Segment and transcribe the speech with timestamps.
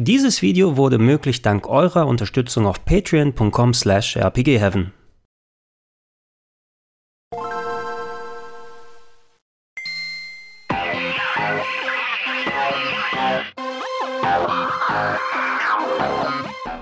[0.00, 4.92] Dieses Video wurde möglich dank eurer Unterstützung auf patreon.com slash rpgheaven.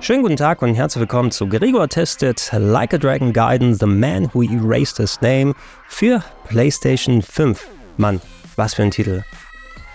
[0.02, 4.28] Schönen guten Tag und herzlich willkommen zu Gregor Tested Like a Dragon Gaiden The Man
[4.34, 5.54] Who Erased His Name
[5.88, 7.66] für PlayStation 5.
[7.96, 8.20] Mann,
[8.56, 9.22] was für ein Titel.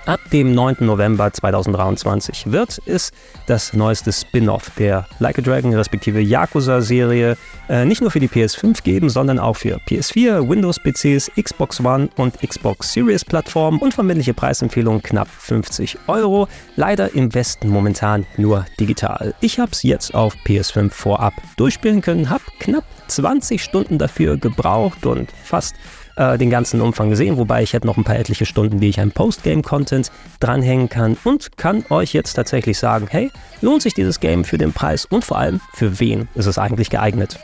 [0.08, 0.78] Ab dem 9.
[0.80, 3.12] November 2023 wird es
[3.46, 7.38] das neueste Spin-off der Like a Dragon respektive Yakuza-Serie
[7.70, 12.40] äh, nicht nur für die PS5 geben, sondern auch für PS4, Windows-PCs, Xbox One und
[12.42, 16.48] Xbox Series-Plattformen und vermitteliche Preisempfehlung knapp 50 Euro.
[16.76, 19.36] Leider im Westen momentan nur digital.
[19.40, 25.06] Ich habe es jetzt auf PS5 vorab durchspielen können, habe knapp 20 Stunden dafür gebraucht
[25.06, 25.76] und fast
[26.16, 29.00] äh, den ganzen Umfang gesehen, wobei ich hätte noch ein paar etliche Stunden, die ich
[29.00, 34.44] an Postgame-Content dranhängen kann und kann euch jetzt tatsächlich sagen, hey, lohnt sich dieses Game
[34.44, 37.40] für den Preis und vor allem für wen ist es eigentlich geeignet?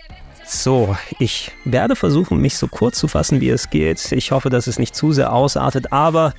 [0.45, 4.11] So, ich werde versuchen, mich so kurz zu fassen, wie es geht.
[4.13, 6.33] Ich hoffe, dass es nicht zu sehr ausartet, aber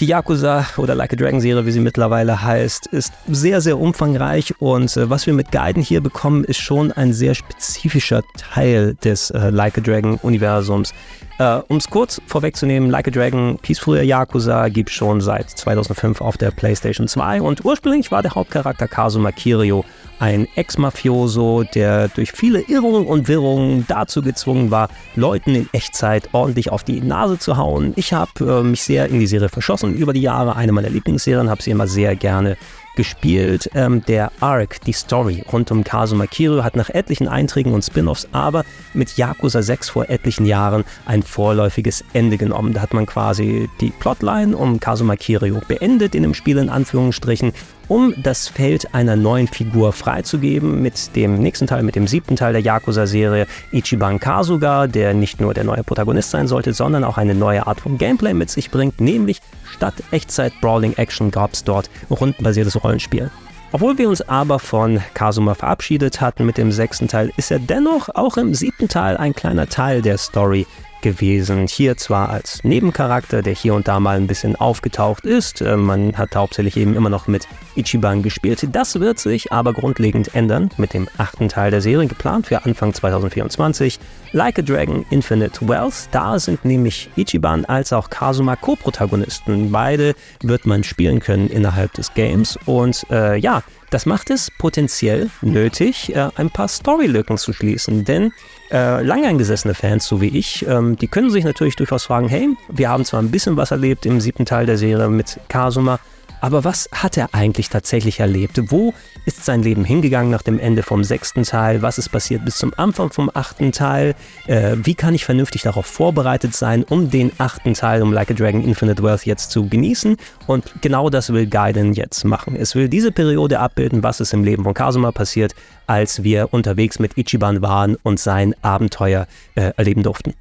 [0.00, 4.54] die Yakuza oder Like a Dragon Serie, wie sie mittlerweile heißt, ist sehr, sehr umfangreich
[4.58, 9.30] und äh, was wir mit Guiden hier bekommen, ist schon ein sehr spezifischer Teil des
[9.30, 10.92] äh, Like a Dragon Universums.
[11.38, 16.38] Äh, um es kurz vorwegzunehmen, Like a Dragon Peaceful Yakuza gibt schon seit 2005 auf
[16.38, 19.84] der PlayStation 2 und ursprünglich war der Hauptcharakter Kazuma Kirio
[20.20, 26.70] ein Ex-Mafioso, der durch viele Irrungen und Wirrungen dazu gezwungen war, Leuten in Echtzeit ordentlich
[26.70, 27.94] auf die Nase zu hauen.
[27.96, 31.48] Ich habe äh, mich sehr in die Serie verschossen über die Jahre, eine meiner Lieblingsserien,
[31.48, 32.56] habe sie immer sehr gerne
[33.00, 33.70] gespielt.
[33.74, 38.28] Ähm, der Arc, die Story rund um Kazuma Kiryu, hat nach etlichen Einträgen und Spin-offs
[38.32, 38.62] aber
[38.92, 42.74] mit Yakuza 6 vor etlichen Jahren ein vorläufiges Ende genommen.
[42.74, 47.54] Da hat man quasi die Plotline um Kazuma Kiryu beendet in dem Spiel in Anführungsstrichen
[47.88, 52.52] um das Feld einer neuen Figur freizugeben mit dem nächsten Teil, mit dem siebten Teil
[52.52, 57.34] der Yakuza-Serie Ichiban Kasuga, der nicht nur der neue Protagonist sein sollte, sondern auch eine
[57.34, 59.40] neue Art von Gameplay mit sich bringt, nämlich
[59.80, 63.30] statt Echtzeit-Brawling-Action gab es dort rundenbasiertes Rollenspiel.
[63.72, 68.10] Obwohl wir uns aber von Kasuma verabschiedet hatten mit dem sechsten Teil, ist er dennoch
[68.10, 70.66] auch im siebten Teil ein kleiner Teil der Story
[71.02, 71.66] gewesen.
[71.66, 75.60] Hier zwar als Nebencharakter, der hier und da mal ein bisschen aufgetaucht ist.
[75.60, 77.46] Äh, man hat hauptsächlich eben immer noch mit
[77.76, 78.66] Ichiban gespielt.
[78.72, 82.94] Das wird sich aber grundlegend ändern mit dem achten Teil der Serie, geplant für Anfang
[82.94, 83.98] 2024.
[84.32, 89.72] Like a Dragon Infinite Wealth, da sind nämlich Ichiban als auch Kazuma Co-Protagonisten.
[89.72, 95.30] Beide wird man spielen können innerhalb des Games und äh, ja, das macht es potenziell
[95.42, 98.32] nötig, äh, ein paar Storylücken zu schließen, denn
[98.70, 102.48] äh, lang eingesessene Fans, so wie ich, ähm, die können sich natürlich durchaus fragen, hey,
[102.68, 105.98] wir haben zwar ein bisschen was erlebt im siebten Teil der Serie mit Kasuma,
[106.40, 108.60] aber was hat er eigentlich tatsächlich erlebt?
[108.70, 111.82] Wo ist sein Leben hingegangen nach dem Ende vom sechsten Teil?
[111.82, 114.14] Was ist passiert bis zum Anfang vom achten Teil?
[114.46, 118.34] Äh, wie kann ich vernünftig darauf vorbereitet sein, um den achten Teil, um Like a
[118.34, 120.16] Dragon Infinite Wealth jetzt zu genießen?
[120.46, 122.56] Und genau das will Gaiden jetzt machen.
[122.56, 125.54] Es will diese Periode abbilden, was ist im Leben von Kazuma passiert,
[125.86, 130.34] als wir unterwegs mit Ichiban waren und sein Abenteuer äh, erleben durften.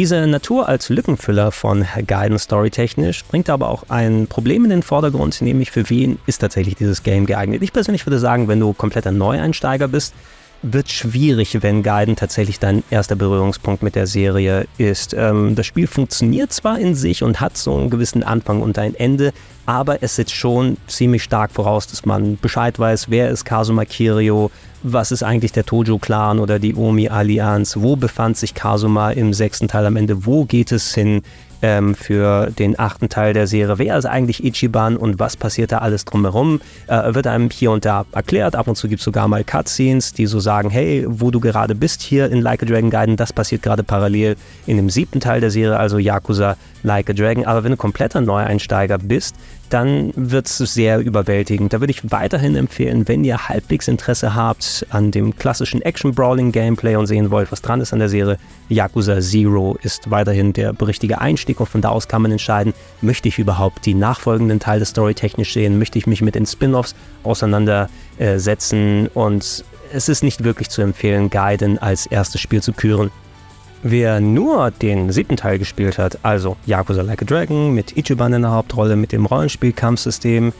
[0.00, 5.42] Diese Natur als Lückenfüller von Gaiden storytechnisch bringt aber auch ein Problem in den Vordergrund,
[5.42, 7.62] nämlich für wen ist tatsächlich dieses Game geeignet.
[7.62, 10.14] Ich persönlich würde sagen, wenn du kompletter Neueinsteiger bist,
[10.62, 15.14] wird schwierig, wenn Gaiden tatsächlich dein erster Berührungspunkt mit der Serie ist.
[15.14, 18.94] Ähm, das Spiel funktioniert zwar in sich und hat so einen gewissen Anfang und ein
[18.94, 19.32] Ende,
[19.64, 24.50] aber es setzt schon ziemlich stark voraus, dass man Bescheid weiß, wer ist Kazuma Kirio,
[24.82, 29.86] was ist eigentlich der Tojo-Clan oder die Omi-Allianz, wo befand sich Kazuma im sechsten Teil
[29.86, 31.22] am Ende, wo geht es hin,
[31.62, 33.78] ähm, für den achten Teil der Serie.
[33.78, 36.60] Wer ist eigentlich Ichiban und was passiert da alles drumherum?
[36.86, 38.56] Äh, wird einem hier und da erklärt.
[38.56, 41.74] Ab und zu gibt es sogar mal Cutscenes, die so sagen, hey, wo du gerade
[41.74, 45.40] bist hier in Like a Dragon Gaiden, das passiert gerade parallel in dem siebten Teil
[45.40, 47.44] der Serie, also Yakuza Like a Dragon.
[47.44, 49.34] Aber wenn du kompletter Neueinsteiger bist,
[49.70, 51.72] dann wird es sehr überwältigend.
[51.72, 57.06] Da würde ich weiterhin empfehlen, wenn ihr halbwegs Interesse habt an dem klassischen Action-Brawling-Gameplay und
[57.06, 58.36] sehen wollt, was dran ist an der Serie,
[58.68, 63.28] Yakuza Zero ist weiterhin der richtige Einstieg und von da aus kann man entscheiden, möchte
[63.28, 69.64] ich überhaupt die nachfolgenden Teile storytechnisch sehen, möchte ich mich mit den Spin-offs auseinandersetzen und
[69.92, 73.10] es ist nicht wirklich zu empfehlen, Gaiden als erstes Spiel zu küren.
[73.82, 78.42] Wer nur den siebten Teil gespielt hat, also Yakuza Like a Dragon mit Ichiban in
[78.42, 80.52] der Hauptrolle, mit dem Rollenspielkampfsystem,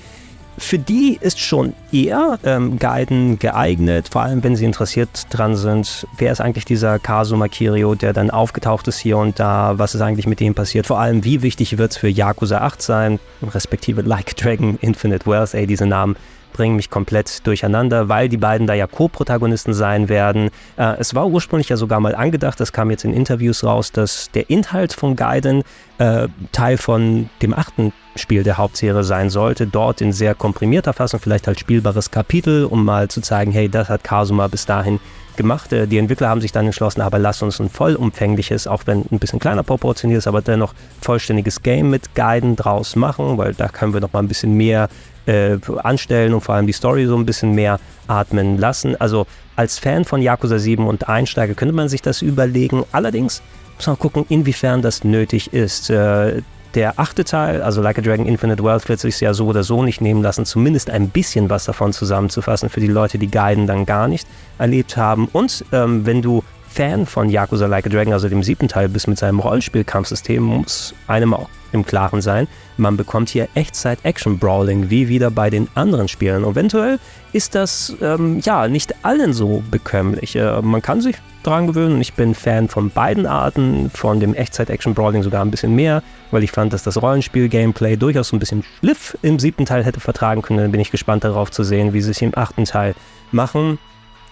[0.56, 6.06] für die ist schon eher ähm, Gaiden geeignet, vor allem wenn sie interessiert dran sind,
[6.18, 10.00] wer ist eigentlich dieser Kazuma Kirio, der dann aufgetaucht ist hier und da, was ist
[10.00, 14.02] eigentlich mit dem passiert, vor allem wie wichtig wird es für Yakuza 8 sein, respektive
[14.02, 16.16] Like Dragon, Infinite Wealth, ey, diese Namen
[16.52, 20.50] bringen mich komplett durcheinander, weil die beiden da ja Co-Protagonisten sein werden.
[20.76, 24.30] Äh, es war ursprünglich ja sogar mal angedacht, das kam jetzt in Interviews raus, dass
[24.32, 25.62] der Inhalt von Gaiden
[25.98, 29.66] äh, Teil von dem achten Spiel der Hauptserie sein sollte.
[29.66, 33.88] Dort in sehr komprimierter Fassung, vielleicht als spielbares Kapitel, um mal zu zeigen, hey, das
[33.88, 34.98] hat Kasuma bis dahin
[35.36, 35.72] gemacht.
[35.72, 39.18] Äh, die Entwickler haben sich dann entschlossen, aber lass uns ein vollumfängliches, auch wenn ein
[39.18, 44.00] bisschen kleiner proportioniertes, aber dennoch vollständiges Game mit Guiden draus machen, weil da können wir
[44.00, 44.88] noch mal ein bisschen mehr
[45.26, 49.00] äh, anstellen und vor allem die Story so ein bisschen mehr atmen lassen.
[49.00, 49.26] Also
[49.56, 52.84] als Fan von Yakuza 7 und Einsteiger könnte man sich das überlegen.
[52.92, 53.42] Allerdings
[53.76, 55.90] muss man gucken, inwiefern das nötig ist.
[55.90, 56.42] Äh,
[56.74, 59.82] der achte Teil, also Like a Dragon Infinite Wealth, wird sich ja so oder so
[59.82, 63.86] nicht nehmen lassen, zumindest ein bisschen was davon zusammenzufassen für die Leute, die Guiden dann
[63.86, 64.26] gar nicht
[64.58, 65.28] erlebt haben.
[65.32, 69.08] Und ähm, wenn du Fan von Yakuza Like a Dragon, also dem siebten Teil, bist
[69.08, 75.30] mit seinem Rollenspielkampfsystem, muss einem auch im Klaren sein, man bekommt hier Echtzeit-Action-Brawling, wie wieder
[75.30, 76.44] bei den anderen Spielen.
[76.44, 76.98] eventuell
[77.32, 80.36] ist das ähm, ja nicht allen so bekömmlich.
[80.36, 85.22] Äh, man kann sich daran gewöhnen ich bin Fan von beiden Arten, von dem Echtzeit-Action-Brawling
[85.22, 89.38] sogar ein bisschen mehr, weil ich fand, dass das Rollenspiel-Gameplay durchaus ein bisschen Schliff im
[89.38, 90.60] siebten Teil hätte vertragen können.
[90.60, 92.94] Dann bin ich gespannt darauf zu sehen, wie sie es im achten Teil
[93.32, 93.78] machen.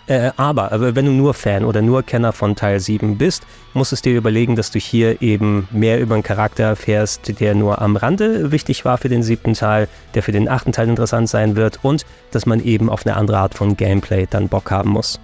[0.09, 3.43] Äh, aber, wenn du nur Fan oder nur Kenner von Teil 7 bist,
[3.75, 7.83] musst du dir überlegen, dass du hier eben mehr über einen Charakter erfährst, der nur
[7.83, 11.57] am Rande wichtig war für den siebten Teil, der für den achten Teil interessant sein
[11.57, 15.21] wird und dass man eben auf eine andere Art von Gameplay dann Bock haben muss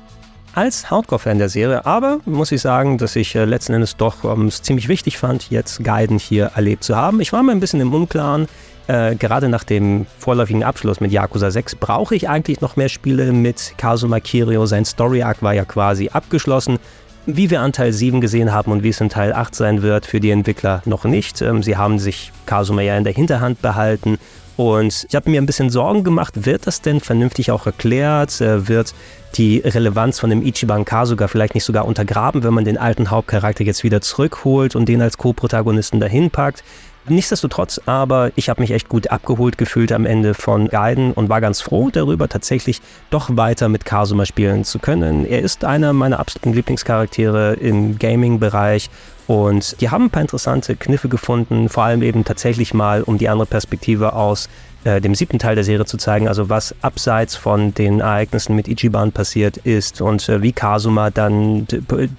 [0.55, 4.47] als Hardcore-Fan der Serie, aber muss ich sagen, dass ich äh, letzten Endes doch ähm,
[4.47, 7.21] es ziemlich wichtig fand, jetzt Gaiden hier erlebt zu haben.
[7.21, 8.47] Ich war mir ein bisschen im Unklaren,
[8.87, 13.33] äh, gerade nach dem vorläufigen Abschluss mit Yakuza 6 brauche ich eigentlich noch mehr Spiele
[13.33, 14.67] mit Kazuma Kirio.
[14.67, 16.79] Sein Story-Arc war ja quasi abgeschlossen.
[17.27, 20.05] Wie wir an Teil 7 gesehen haben und wie es in Teil 8 sein wird,
[20.05, 21.41] für die Entwickler noch nicht.
[21.41, 24.19] Ähm, sie haben sich Kazuma ja in der Hinterhand behalten.
[24.57, 28.41] Und ich habe mir ein bisschen Sorgen gemacht, wird das denn vernünftig auch erklärt?
[28.41, 28.95] Äh, wird
[29.37, 33.65] die Relevanz von dem Ichiban Kasuga vielleicht nicht sogar untergraben, wenn man den alten Hauptcharakter
[33.65, 36.63] jetzt wieder zurückholt und den als Co-Protagonisten dahin packt?
[37.06, 41.43] Nichtsdestotrotz, aber ich habe mich echt gut abgeholt gefühlt am Ende von Gaiden und war
[41.43, 42.81] ganz froh darüber, tatsächlich
[43.11, 45.27] doch weiter mit Kasuma spielen zu können.
[45.27, 48.89] Er ist einer meiner absoluten Lieblingscharaktere im Gaming-Bereich
[49.27, 53.29] und die haben ein paar interessante Kniffe gefunden, vor allem eben tatsächlich mal um die
[53.29, 54.49] andere Perspektive aus
[54.85, 58.69] äh, dem siebten Teil der Serie zu zeigen, also was abseits von den Ereignissen mit
[58.69, 61.67] Ichiban passiert ist und äh, wie Kasuma dann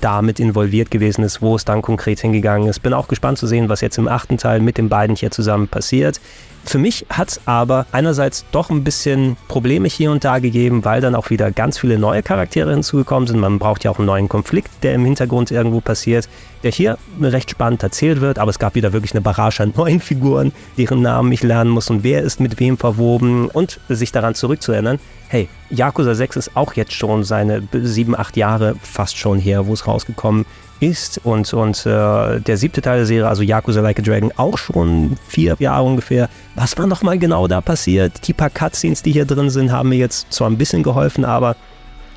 [0.01, 2.79] damit involviert gewesen ist, wo es dann konkret hingegangen ist.
[2.79, 5.67] Bin auch gespannt zu sehen, was jetzt im achten Teil mit den beiden hier zusammen
[5.67, 6.19] passiert.
[6.65, 10.99] Für mich hat es aber einerseits doch ein bisschen Probleme hier und da gegeben, weil
[10.99, 13.39] dann auch wieder ganz viele neue Charaktere hinzugekommen sind.
[13.39, 16.27] Man braucht ja auch einen neuen Konflikt, der im Hintergrund irgendwo passiert,
[16.63, 19.99] der hier recht spannend erzählt wird, aber es gab wieder wirklich eine Barrage an neuen
[19.99, 24.33] Figuren, deren Namen ich lernen muss und wer ist mit wem verwoben und sich daran
[24.33, 24.99] zurückzuerinnern,
[25.35, 29.73] hey, Yakuza 6 ist auch jetzt schon seine sieben, acht Jahre fast schon her, wo
[29.73, 30.45] es rausgekommen
[30.79, 34.57] ist und, und äh, der siebte Teil der Serie, also Yakuza Like a Dragon, auch
[34.57, 36.29] schon vier Jahre ungefähr.
[36.55, 38.25] Was war nochmal genau da passiert?
[38.27, 41.57] Die paar Cutscenes, die hier drin sind, haben mir jetzt zwar ein bisschen geholfen, aber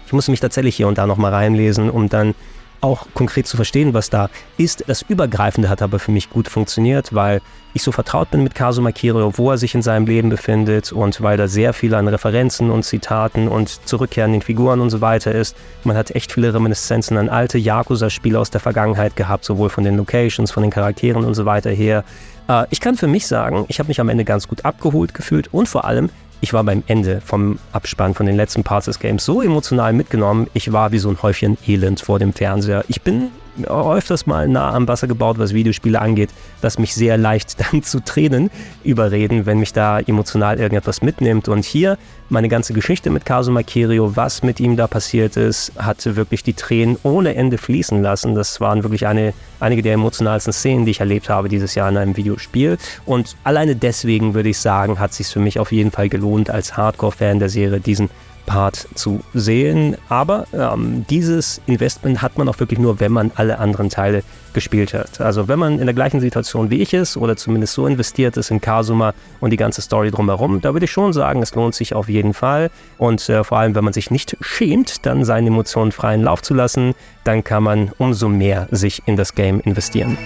[0.07, 2.37] ich muss mich tatsächlich hier und da nochmal reinlesen, um dann
[2.81, 4.85] auch konkret zu verstehen, was da ist.
[4.87, 7.41] Das Übergreifende hat aber für mich gut funktioniert, weil
[7.75, 11.21] ich so vertraut bin mit Kazuma Kirio, wo er sich in seinem Leben befindet und
[11.21, 15.57] weil da sehr viel an Referenzen und Zitaten und zurückkehrenden Figuren und so weiter ist.
[15.85, 19.97] Man hat echt viele Reminiszenzen an alte Yakuza-Spiele aus der Vergangenheit gehabt, sowohl von den
[19.97, 22.05] Locations, von den Charakteren und so weiter her.
[22.49, 25.53] Äh, ich kann für mich sagen, ich habe mich am Ende ganz gut abgeholt gefühlt
[25.53, 29.25] und vor allem, ich war beim Ende vom Abspann von den letzten Parts des Games
[29.25, 32.85] so emotional mitgenommen, ich war wie so ein Häufchen Elend vor dem Fernseher.
[32.89, 33.31] Ich bin
[33.67, 38.01] öfters mal nah am Wasser gebaut, was Videospiele angeht, das mich sehr leicht dann zu
[38.01, 38.51] Tränen
[38.85, 41.49] überreden, wenn mich da emotional irgendetwas mitnimmt.
[41.49, 41.99] Und hier
[42.29, 46.53] meine ganze Geschichte mit Kazuma Kirio, was mit ihm da passiert ist, hatte wirklich die
[46.53, 48.35] Tränen ohne Ende fließen lassen.
[48.35, 51.97] Das waren wirklich eine, einige der emotionalsten Szenen, die ich erlebt habe dieses Jahr in
[51.97, 52.79] einem Videospiel.
[53.07, 56.51] Und alleine deswegen würde ich sagen, hat es sich für mich auf jeden Fall gelohnt,
[56.51, 58.11] als Hardcore-Fan der Serie diesen
[58.48, 59.96] Part zu sehen.
[60.10, 64.94] Aber ähm, dieses Investment hat man auch wirklich nur, wenn man alle anderen Teile gespielt
[64.94, 65.22] hat.
[65.22, 68.52] Also wenn man in der gleichen Situation wie ich ist oder zumindest so investiert ist
[68.52, 71.96] in Kasuma und die ganze Story drumherum, da würde ich schon sagen, es lohnt sich
[71.96, 72.70] auf jeden Fall.
[72.98, 76.54] Und äh, vor allem, wenn man sich nicht schämt, dann seine Emotionen freien Lauf zu
[76.54, 76.94] lassen,
[77.24, 80.18] dann kann man umso mehr sich in das Game investieren.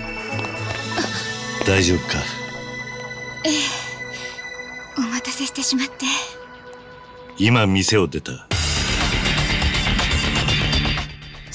[1.67, 2.17] 大丈夫か
[4.97, 6.00] お待たせしてしまって
[7.41, 8.47] 今店を出た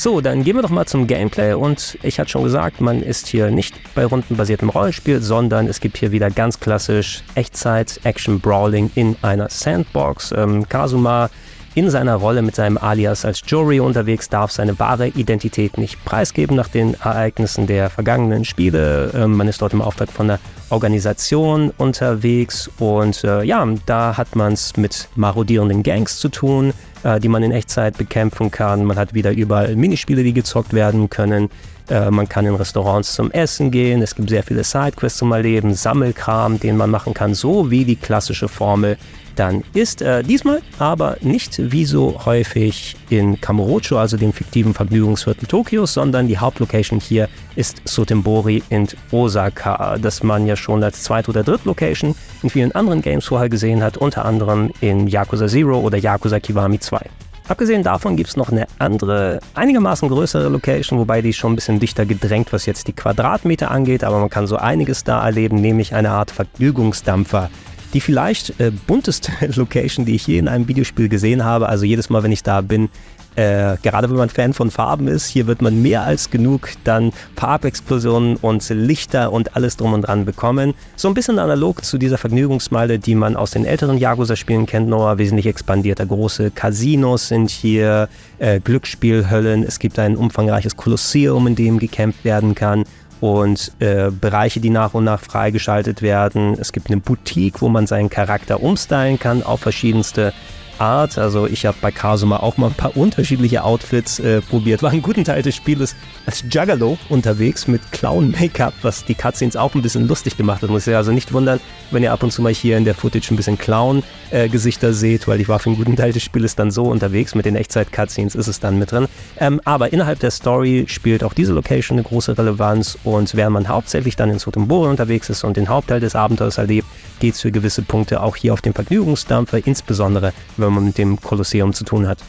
[0.02, 3.28] So, dann gehen wir doch mal zum Gameplay und ich hatte schon gesagt, man ist
[3.28, 9.48] hier nicht bei rundenbasiertem Rollenspiel, sondern es gibt hier wieder ganz klassisch Echtzeit-Action-Brawling in einer
[9.48, 10.32] Sandbox.
[10.36, 11.30] Ähm, Kazuma
[11.77, 16.55] in seiner Rolle mit seinem Alias als Jury unterwegs, darf seine wahre Identität nicht preisgeben
[16.55, 19.11] nach den Ereignissen der vergangenen Spiele.
[19.13, 20.39] Ähm, man ist dort im Auftrag von einer
[20.71, 27.19] Organisation unterwegs und äh, ja, da hat man es mit marodierenden Gangs zu tun, äh,
[27.19, 28.83] die man in Echtzeit bekämpfen kann.
[28.83, 31.51] Man hat wieder überall Minispiele, die gezockt werden können.
[31.89, 34.01] Äh, man kann in Restaurants zum Essen gehen.
[34.01, 37.95] Es gibt sehr viele Sidequests zum Erleben, Sammelkram, den man machen kann, so wie die
[37.95, 38.97] klassische Formel
[39.35, 40.01] dann ist.
[40.01, 46.27] Äh, diesmal aber nicht wie so häufig in Kamurocho, also dem fiktiven Vergnügungsviertel Tokios, sondern
[46.27, 52.15] die Hauptlocation hier ist Sotembori in Osaka, das man ja schon als Zweit- oder Drittlocation
[52.43, 56.79] in vielen anderen Games vorher gesehen hat, unter anderem in Yakuza Zero oder Yakuza Kiwami
[56.79, 56.99] 2.
[57.47, 61.79] Abgesehen davon gibt es noch eine andere, einigermaßen größere Location, wobei die schon ein bisschen
[61.79, 65.95] dichter gedrängt, was jetzt die Quadratmeter angeht, aber man kann so einiges da erleben, nämlich
[65.95, 67.49] eine Art Vergnügungsdampfer,
[67.93, 71.69] die vielleicht äh, bunteste Location, die ich je in einem Videospiel gesehen habe.
[71.69, 72.89] Also jedes Mal, wenn ich da bin,
[73.37, 77.11] äh, gerade wenn man Fan von Farben ist, hier wird man mehr als genug dann
[77.35, 80.73] Farbexplosionen und Lichter und alles drum und dran bekommen.
[80.95, 85.19] So ein bisschen analog zu dieser Vergnügungsmeile, die man aus den älteren Yakuza-Spielen kennt, nur
[85.19, 86.07] wesentlich expandierter.
[86.07, 92.55] Große Casinos sind hier, äh, Glücksspielhöllen, es gibt ein umfangreiches Kolosseum, in dem gekämpft werden
[92.55, 92.85] kann
[93.21, 96.57] und äh, Bereiche, die nach und nach freigeschaltet werden.
[96.59, 100.33] Es gibt eine Boutique, wo man seinen Charakter umstylen kann auf verschiedenste
[100.79, 101.17] Art.
[101.17, 104.83] Also ich habe bei Kasuma auch mal ein paar unterschiedliche Outfits äh, probiert.
[104.83, 109.75] War einen guten Teil des Spieles als Juggalo unterwegs mit Clown-Make-up, was die Cutscenes auch
[109.75, 110.69] ein bisschen lustig gemacht hat.
[110.69, 111.59] Muss ich also nicht wundern,
[111.91, 115.41] wenn ihr ab und zu mal hier in der Footage ein bisschen Clown-Gesichter seht, weil
[115.41, 117.35] ich war für einen guten Teil des Spieles dann so unterwegs.
[117.35, 119.07] Mit den Echtzeit-Cutscenes ist es dann mit drin.
[119.39, 123.67] Ähm, aber innerhalb der Story spielt auch diese Location eine große Relevanz und während man
[123.67, 126.87] hauptsächlich dann in Sotombore unterwegs ist und den Hauptteil des Abenteuers erlebt,
[127.19, 131.19] geht es für gewisse Punkte auch hier auf dem Vergnügungsdampfer, insbesondere wenn man mit dem
[131.21, 132.19] Kolosseum zu tun hat.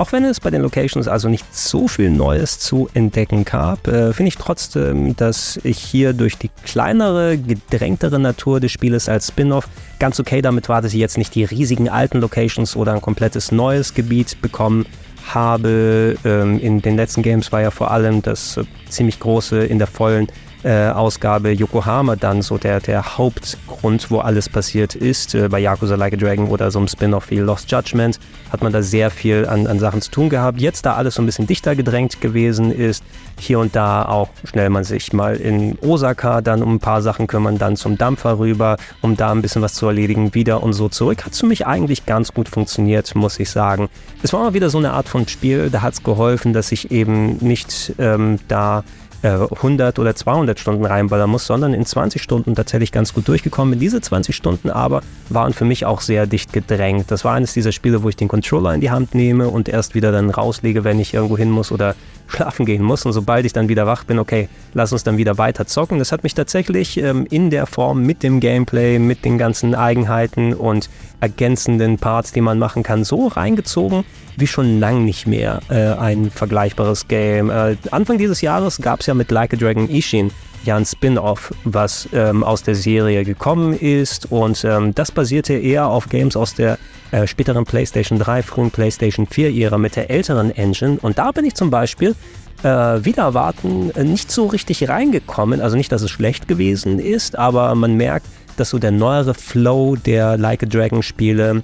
[0.00, 4.14] Auch wenn es bei den Locations also nicht so viel Neues zu entdecken gab, äh,
[4.14, 9.68] finde ich trotzdem, dass ich hier durch die kleinere, gedrängtere Natur des Spieles als Spin-off
[9.98, 13.52] ganz okay damit war, dass ich jetzt nicht die riesigen alten Locations oder ein komplettes
[13.52, 14.86] neues Gebiet bekommen
[15.26, 16.16] habe.
[16.24, 19.86] Ähm, in den letzten Games war ja vor allem das äh, ziemlich große in der
[19.86, 20.28] vollen
[20.64, 25.34] äh, Ausgabe Yokohama dann so der, der Hauptgrund, wo alles passiert ist.
[25.34, 28.18] Äh, bei Yakuza Like a Dragon oder so einem Spin-off wie Lost Judgment
[28.52, 30.60] hat man da sehr viel an, an Sachen zu tun gehabt.
[30.60, 33.04] Jetzt, da alles so ein bisschen dichter gedrängt gewesen ist,
[33.38, 37.26] hier und da auch schnell man sich mal in Osaka dann um ein paar Sachen
[37.26, 40.88] kümmern, dann zum Dampfer rüber, um da ein bisschen was zu erledigen, wieder und so
[40.88, 41.24] zurück.
[41.24, 43.88] Hat für mich eigentlich ganz gut funktioniert, muss ich sagen.
[44.22, 46.90] Es war mal wieder so eine Art von Spiel, da hat es geholfen, dass ich
[46.90, 48.84] eben nicht ähm, da
[49.22, 53.78] 100 äh, oder 200 Stunden reinballern muss, sondern in 20 Stunden tatsächlich ganz gut durchgekommen.
[53.78, 57.10] Diese 20 Stunden aber waren für mich auch sehr dicht gedrängt.
[57.10, 59.94] Das war eines dieser Spiele, wo ich den Controller in die Hand nehme und erst
[59.94, 61.94] wieder dann rauslege, wenn ich irgendwo hin muss oder
[62.28, 63.04] schlafen gehen muss.
[63.04, 65.98] Und sobald ich dann wieder wach bin, okay, lass uns dann wieder weiter zocken.
[65.98, 70.54] Das hat mich tatsächlich ähm, in der Form mit dem Gameplay, mit den ganzen Eigenheiten
[70.54, 70.88] und
[71.20, 74.04] ergänzenden Parts, die man machen kann, so reingezogen
[74.36, 77.50] wie schon lang nicht mehr äh, ein vergleichbares Game.
[77.50, 80.30] Äh, Anfang dieses Jahres gab es ja mit Like a Dragon Ishin
[80.64, 85.86] ja ein Spin-off, was ähm, aus der Serie gekommen ist und ähm, das basierte eher
[85.86, 86.78] auf Games aus der
[87.12, 91.54] äh, späteren PlayStation 3, frühen PlayStation 4-Ära mit der älteren Engine und da bin ich
[91.54, 92.14] zum Beispiel
[92.62, 92.66] äh,
[93.04, 95.60] wieder erwarten äh, nicht so richtig reingekommen.
[95.60, 98.26] Also nicht, dass es schlecht gewesen ist, aber man merkt,
[98.60, 101.62] dass so der neuere Flow der Like a Dragon Spiele,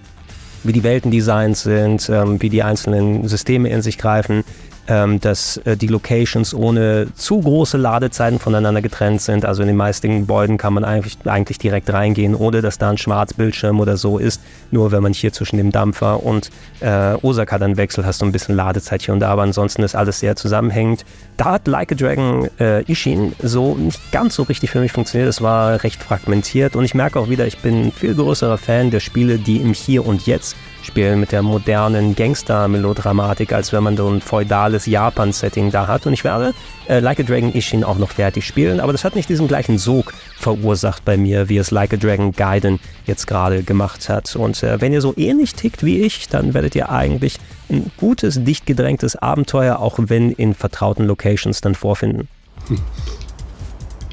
[0.64, 4.42] wie die Welten designt sind, ähm, wie die einzelnen Systeme in sich greifen,
[4.88, 9.44] ähm, dass äh, die Locations ohne zu große Ladezeiten voneinander getrennt sind.
[9.44, 12.98] Also in den meisten Gebäuden kann man eigentlich, eigentlich direkt reingehen, ohne dass da ein
[12.98, 14.40] Schwarzbildschirm oder so ist.
[14.70, 16.50] Nur wenn man hier zwischen dem Dampfer und
[16.80, 19.94] äh, Osaka dann wechselt, hast du ein bisschen Ladezeit hier und da, aber ansonsten ist
[19.94, 21.04] alles sehr zusammenhängend.
[21.36, 25.28] Da hat Like a Dragon äh, Ishin so nicht ganz so richtig für mich funktioniert.
[25.28, 28.90] Es war recht fragmentiert und ich merke auch wieder, ich bin ein viel größerer Fan
[28.90, 33.97] der Spiele, die im Hier und Jetzt spielen mit der modernen Gangster-Melodramatik, als wenn man
[33.97, 36.07] so ein feudales Japan-Setting da hat.
[36.07, 36.53] Und ich werde
[36.87, 39.77] äh, Like a Dragon Ishin auch noch fertig spielen, aber das hat nicht diesen gleichen
[39.77, 44.35] Sog verursacht bei mir, wie es Like a Dragon Gaiden jetzt gerade gemacht hat.
[44.35, 47.37] Und äh, wenn ihr so ähnlich tickt wie ich, dann werdet ihr eigentlich
[47.69, 52.27] ein gutes, dicht gedrängtes Abenteuer, auch wenn in vertrauten Locations, dann vorfinden.
[52.67, 52.79] Hm.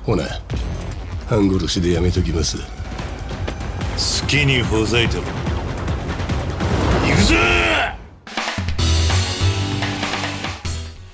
[0.09, 0.25] ほな、
[1.29, 2.57] 半殺しでやめときます。
[2.57, 5.23] 好きにほざいてろ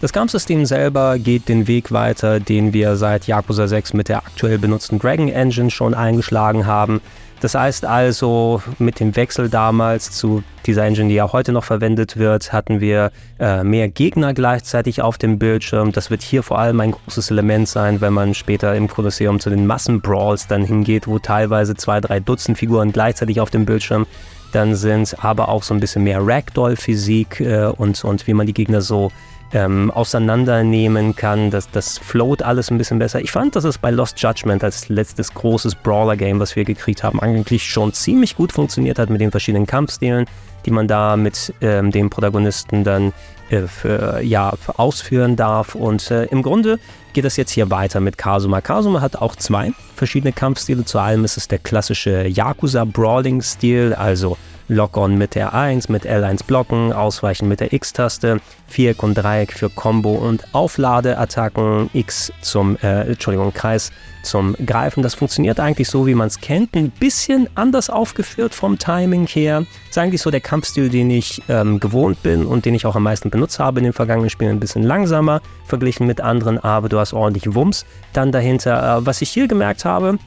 [0.02, 4.58] Das Kampfsystem selber geht den Weg weiter, den wir seit Yakuza 6 mit der aktuell
[4.58, 7.02] benutzten Dragon Engine schon eingeschlagen haben.
[7.42, 12.16] Das heißt also, mit dem Wechsel damals zu dieser Engine, die ja heute noch verwendet
[12.16, 15.92] wird, hatten wir äh, mehr Gegner gleichzeitig auf dem Bildschirm.
[15.92, 19.50] Das wird hier vor allem ein großes Element sein, wenn man später im Kolosseum zu
[19.50, 24.06] den Massenbrawls dann hingeht, wo teilweise zwei, drei Dutzend Figuren gleichzeitig auf dem Bildschirm
[24.54, 28.54] dann sind, aber auch so ein bisschen mehr Ragdoll-Physik äh, und, und wie man die
[28.54, 29.12] Gegner so
[29.54, 31.52] ähm, auseinandernehmen kann.
[31.52, 33.22] Das, das float alles ein bisschen besser.
[33.22, 37.20] Ich fand, dass es bei Lost Judgment als letztes großes Brawler-Game, was wir gekriegt haben,
[37.20, 40.26] eigentlich schon ziemlich gut funktioniert hat mit den verschiedenen Kampfstilen,
[40.66, 43.14] die man da mit ähm, dem Protagonisten dann
[43.50, 45.76] äh, für, ja, ausführen darf.
[45.76, 46.80] Und äh, im Grunde
[47.14, 48.62] geht es jetzt hier weiter mit Kazuma.
[48.62, 50.86] Kazuma hat auch zwei verschiedene Kampfstile.
[50.86, 54.38] Zu allem ist es der klassische Yakuza-Brawling-Stil, also
[54.70, 59.70] Lock-on mit der 1, mit L1 blocken, ausweichen mit der X-Taste, Viereck und Dreieck für
[59.70, 63.92] Combo- und Aufladeattacken, X zum, äh, Entschuldigung, Kreis
[64.24, 65.02] zum Greifen.
[65.02, 69.62] Das funktioniert eigentlich so, wie man es kennt, ein bisschen anders aufgeführt vom Timing her.
[69.62, 72.96] Das ist eigentlich so der Kampfstil, den ich ähm, gewohnt bin und den ich auch
[72.96, 74.52] am meisten benutzt habe in den vergangenen Spielen.
[74.52, 79.00] Ein bisschen langsamer verglichen mit anderen, aber du hast ordentlich Wumms dann dahinter.
[79.00, 80.20] Äh, was ich hier gemerkt habe,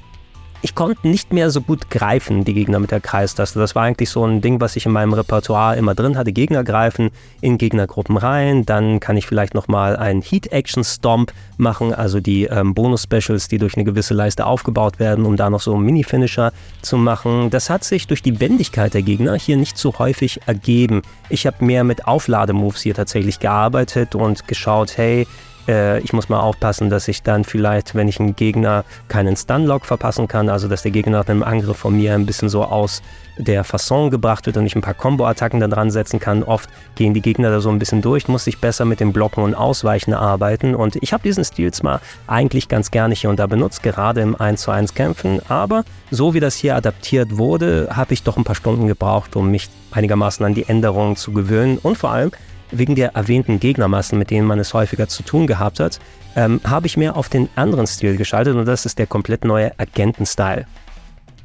[0.62, 3.59] ich konnte nicht mehr so gut greifen, die Gegner mit der Kreistaste.
[3.59, 6.33] Das war eigentlich so ein Ding, was ich in meinem Repertoire immer drin hatte.
[6.33, 8.64] Gegner greifen in Gegnergruppen rein.
[8.64, 13.85] Dann kann ich vielleicht nochmal einen Heat-Action-Stomp machen, also die ähm, Bonus-Specials, die durch eine
[13.85, 17.50] gewisse Leiste aufgebaut werden, um da noch so einen Mini-Finisher zu machen.
[17.50, 21.02] Das hat sich durch die Wendigkeit der Gegner hier nicht so häufig ergeben.
[21.28, 25.26] Ich habe mehr mit Auflademoves hier tatsächlich gearbeitet und geschaut, hey,
[25.69, 29.87] äh, ich muss mal aufpassen, dass ich dann vielleicht, wenn ich einen Gegner keinen Stunlock
[29.87, 33.02] verpassen kann, also dass der Gegner nach einem Angriff von mir ein bisschen so aus
[33.38, 36.42] der Fasson gebracht wird und ich ein paar Combo-Attacken da dran setzen kann.
[36.42, 39.42] Oft gehen die Gegner da so ein bisschen durch, muss ich besser mit dem Blocken
[39.42, 40.75] und Ausweichen arbeiten.
[40.75, 44.38] Und ich habe diesen Stil zwar eigentlich ganz gerne hier und da benutzt, gerade im
[44.38, 48.45] 1 zu 1 Kämpfen, aber so wie das hier adaptiert wurde, habe ich doch ein
[48.45, 52.33] paar Stunden gebraucht, um mich einigermaßen an die Änderungen zu gewöhnen und vor allem
[52.72, 56.00] wegen der erwähnten Gegnermassen, mit denen man es häufiger zu tun gehabt hat,
[56.37, 59.78] ähm, habe ich mehr auf den anderen Stil geschaltet und das ist der komplett neue
[59.78, 60.66] Agenten-Style.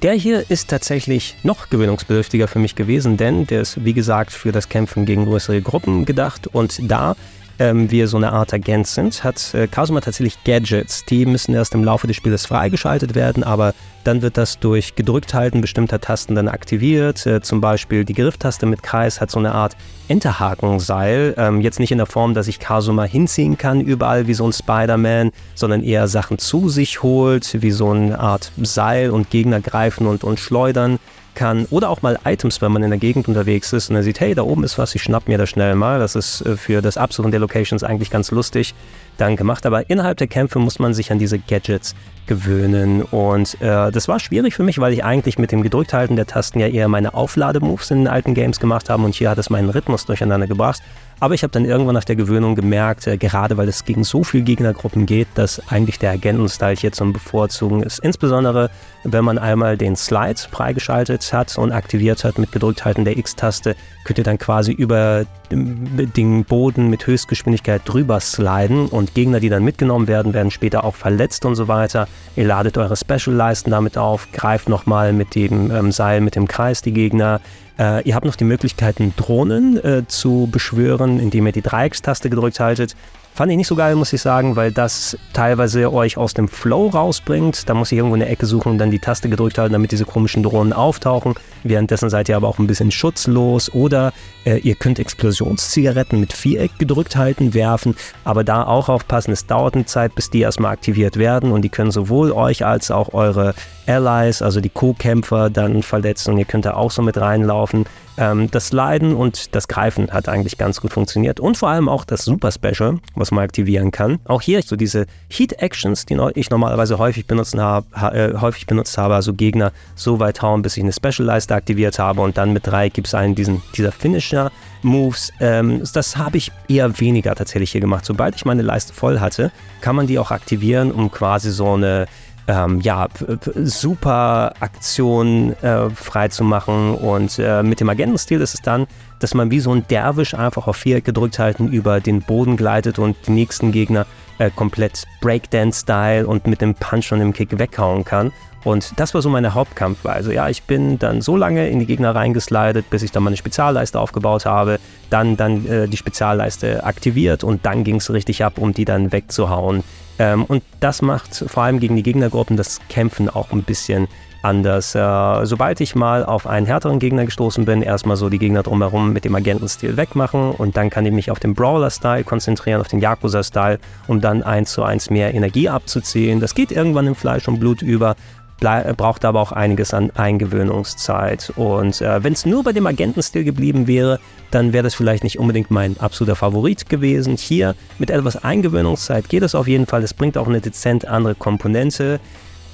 [0.03, 4.51] Der hier ist tatsächlich noch gewöhnungsbedürftiger für mich gewesen, denn der ist wie gesagt für
[4.51, 7.15] das Kämpfen gegen größere Gruppen gedacht und da
[7.59, 11.05] ähm, wir so eine Art Agent sind, hat äh, Kazuma tatsächlich Gadgets.
[11.05, 15.59] Die müssen erst im Laufe des Spieles freigeschaltet werden, aber dann wird das durch Gedrückthalten
[15.59, 17.25] bestimmter Tasten dann aktiviert.
[17.25, 19.75] Äh, zum Beispiel die Grifftaste mit Kreis hat so eine Art
[20.07, 21.33] Enterhakenseil.
[21.37, 24.53] Ähm, jetzt nicht in der Form, dass ich Kazuma hinziehen kann überall wie so ein
[24.53, 30.07] Spider-Man, sondern eher Sachen zu sich holt, wie so eine Art Seil und Gegner greifen
[30.07, 30.99] und, und schleudern
[31.37, 34.19] kann oder auch mal Items, wenn man in der Gegend unterwegs ist und er sieht,
[34.19, 35.99] hey, da oben ist was, ich schnapp mir das schnell mal.
[35.99, 38.73] Das ist äh, für das Absuchen der Locations eigentlich ganz lustig
[39.17, 39.65] dann gemacht.
[39.65, 41.95] Aber innerhalb der Kämpfe muss man sich an diese Gadgets
[42.27, 43.01] gewöhnen.
[43.01, 46.59] Und äh, das war schwierig für mich, weil ich eigentlich mit dem Gedrückthalten der Tasten
[46.59, 49.69] ja eher meine Auflademoves in den alten Games gemacht habe und hier hat es meinen
[49.69, 50.81] Rhythmus durcheinander gebracht.
[51.19, 54.23] Aber ich habe dann irgendwann nach der Gewöhnung gemerkt, äh, gerade weil es gegen so
[54.23, 57.99] viele Gegnergruppen geht, dass eigentlich der Agenten-Style hier zum Bevorzugen ist.
[57.99, 58.69] Insbesondere,
[59.03, 64.19] wenn man einmal den Slide freigeschaltet hat und aktiviert hat mit Gedrückthalten der X-Taste, könnt
[64.19, 70.07] ihr dann quasi über den Boden mit Höchstgeschwindigkeit drüber sliden und Gegner, die dann mitgenommen
[70.07, 72.07] werden, werden später auch verletzt und so weiter.
[72.35, 76.81] Ihr ladet eure Special-Leisten damit auf, greift nochmal mit dem ähm, Seil, mit dem Kreis
[76.81, 77.41] die Gegner.
[77.79, 82.59] Äh, ihr habt noch die Möglichkeiten, Drohnen äh, zu beschwören, indem ihr die Dreieckstaste gedrückt
[82.59, 82.95] haltet.
[83.37, 86.87] Fand ich nicht so geil, muss ich sagen, weil das teilweise euch aus dem Flow
[86.87, 87.69] rausbringt.
[87.69, 90.05] Da muss ich irgendwo eine Ecke suchen und dann die Taste gedrückt halten, damit diese
[90.05, 91.35] komischen Drohnen auftauchen.
[91.69, 94.13] Währenddessen seid ihr aber auch ein bisschen schutzlos oder
[94.45, 99.75] äh, ihr könnt Explosionszigaretten mit Viereck gedrückt halten, werfen, aber da auch aufpassen, es dauert
[99.75, 103.53] eine Zeit, bis die erstmal aktiviert werden und die können sowohl euch als auch eure
[103.87, 107.85] Allies, also die Co-Kämpfer, dann verletzen und ihr könnt da auch so mit reinlaufen.
[108.17, 112.03] Ähm, das Leiden und das Greifen hat eigentlich ganz gut funktioniert und vor allem auch
[112.03, 114.19] das Super Special, was man aktivieren kann.
[114.25, 118.97] Auch hier so diese Heat Actions, die ich normalerweise häufig, benutzen hab, äh, häufig benutzt
[118.97, 122.65] habe, also Gegner so weit hauen, bis ich eine Special-Leiste aktiviert habe und dann mit
[122.65, 124.51] drei gibt es einen diesen, dieser Finisher.
[124.83, 128.05] Moves, ähm, das habe ich eher weniger tatsächlich hier gemacht.
[128.05, 132.05] Sobald ich meine Leiste voll hatte, kann man die auch aktivieren, um quasi so eine
[132.47, 133.07] ähm, ja,
[133.55, 136.93] super Aktion äh, freizumachen.
[136.95, 138.87] Und äh, mit dem Agentenstil ist es dann
[139.19, 142.99] dass man wie so ein Derwisch einfach auf Viereck gedrückt halten über den Boden gleitet
[142.99, 144.05] und die nächsten Gegner
[144.37, 148.31] äh, komplett Breakdance-Style und mit dem Punch und dem Kick weghauen kann.
[148.63, 150.33] Und das war so meine Hauptkampfweise.
[150.33, 153.99] Ja, ich bin dann so lange in die Gegner reingeslidet, bis ich dann meine Spezialleiste
[153.99, 158.73] aufgebaut habe, dann, dann äh, die Spezialleiste aktiviert und dann ging es richtig ab, um
[158.73, 159.83] die dann wegzuhauen.
[160.19, 164.07] Ähm, und das macht vor allem gegen die Gegnergruppen das Kämpfen auch ein bisschen
[164.41, 164.95] anders.
[164.95, 169.13] Äh, sobald ich mal auf einen härteren Gegner gestoßen bin, erstmal so die Gegner drumherum
[169.13, 172.99] mit dem Agentenstil wegmachen und dann kann ich mich auf den Brawler-Style konzentrieren, auf den
[172.99, 176.39] Yakuza-Style, um dann eins zu eins mehr Energie abzuziehen.
[176.39, 178.15] Das geht irgendwann in Fleisch und Blut über,
[178.59, 181.51] braucht aber auch einiges an Eingewöhnungszeit.
[181.55, 184.19] Und äh, wenn es nur bei dem Agentenstil geblieben wäre,
[184.51, 187.37] dann wäre das vielleicht nicht unbedingt mein absoluter Favorit gewesen.
[187.37, 190.03] Hier mit etwas Eingewöhnungszeit geht es auf jeden Fall.
[190.03, 192.19] Es bringt auch eine dezent andere Komponente.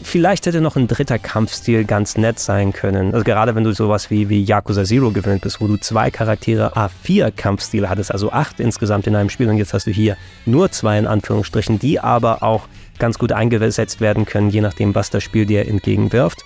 [0.02, 3.13] Vielleicht hätte noch ein dritter Kampfstil ganz nett sein können.
[3.13, 6.76] Also gerade wenn du sowas wie, wie Yakuza Zero gewöhnt bist, wo du zwei Charaktere
[6.76, 10.72] A4 Kampfstile hattest, also acht insgesamt in einem Spiel und jetzt hast du hier nur
[10.72, 12.67] zwei in Anführungsstrichen, die aber auch
[12.99, 16.43] ganz gut eingesetzt werden können, je nachdem, was das Spiel dir entgegenwirft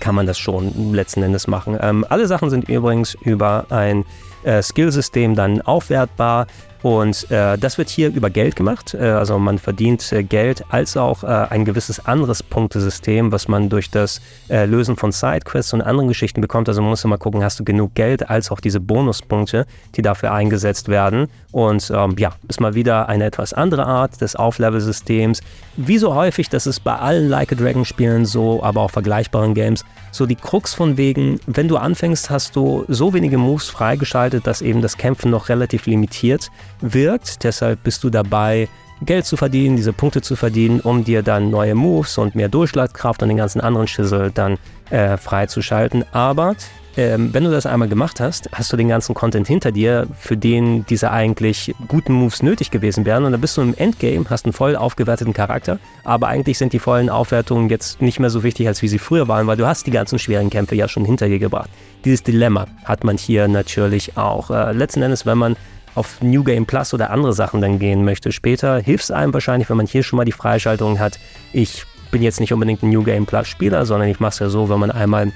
[0.00, 1.78] kann man das schon letzten Endes machen.
[1.80, 4.04] Ähm, alle Sachen sind übrigens über ein
[4.42, 6.46] äh, Skillsystem dann aufwertbar.
[6.82, 8.94] Und äh, das wird hier über Geld gemacht.
[8.94, 13.68] Äh, also man verdient äh, Geld als auch äh, ein gewisses anderes Punktesystem, was man
[13.68, 16.68] durch das äh, Lösen von Sidequests und anderen Geschichten bekommt.
[16.68, 19.66] Also man muss immer gucken, hast du genug Geld als auch diese Bonuspunkte,
[19.96, 21.28] die dafür eingesetzt werden.
[21.52, 25.40] Und ähm, ja, ist mal wieder eine etwas andere Art des Auflevel-Systems.
[25.76, 29.54] Wie so häufig, das ist bei allen Like a Dragon Spielen so, aber auch vergleichbaren
[29.54, 34.46] Games, so die Krux von wegen, wenn du anfängst, hast du so wenige Moves freigeschaltet,
[34.46, 37.44] dass eben das Kämpfen noch relativ limitiert wirkt.
[37.44, 38.68] Deshalb bist du dabei,
[39.02, 43.22] Geld zu verdienen, diese Punkte zu verdienen, um dir dann neue Moves und mehr Durchschlagskraft
[43.22, 44.58] und den ganzen anderen Schissel dann
[44.90, 46.04] äh, freizuschalten.
[46.12, 46.54] Aber
[46.96, 50.36] ähm, wenn du das einmal gemacht hast, hast du den ganzen Content hinter dir, für
[50.36, 53.24] den diese eigentlich guten Moves nötig gewesen wären.
[53.24, 56.78] Und dann bist du im Endgame, hast einen voll aufgewerteten Charakter, aber eigentlich sind die
[56.78, 59.86] vollen Aufwertungen jetzt nicht mehr so wichtig, als wie sie früher waren, weil du hast
[59.86, 61.70] die ganzen schweren Kämpfe ja schon hinter dir gebracht.
[62.04, 64.50] Dieses Dilemma hat man hier natürlich auch.
[64.50, 65.56] Äh, letzten Endes, wenn man
[65.94, 69.68] auf New Game Plus oder andere Sachen dann gehen möchte später, hilft es einem wahrscheinlich,
[69.70, 71.18] wenn man hier schon mal die Freischaltung hat.
[71.52, 74.48] Ich bin jetzt nicht unbedingt ein New Game Plus Spieler, sondern ich mache es ja
[74.48, 75.32] so, wenn man einmal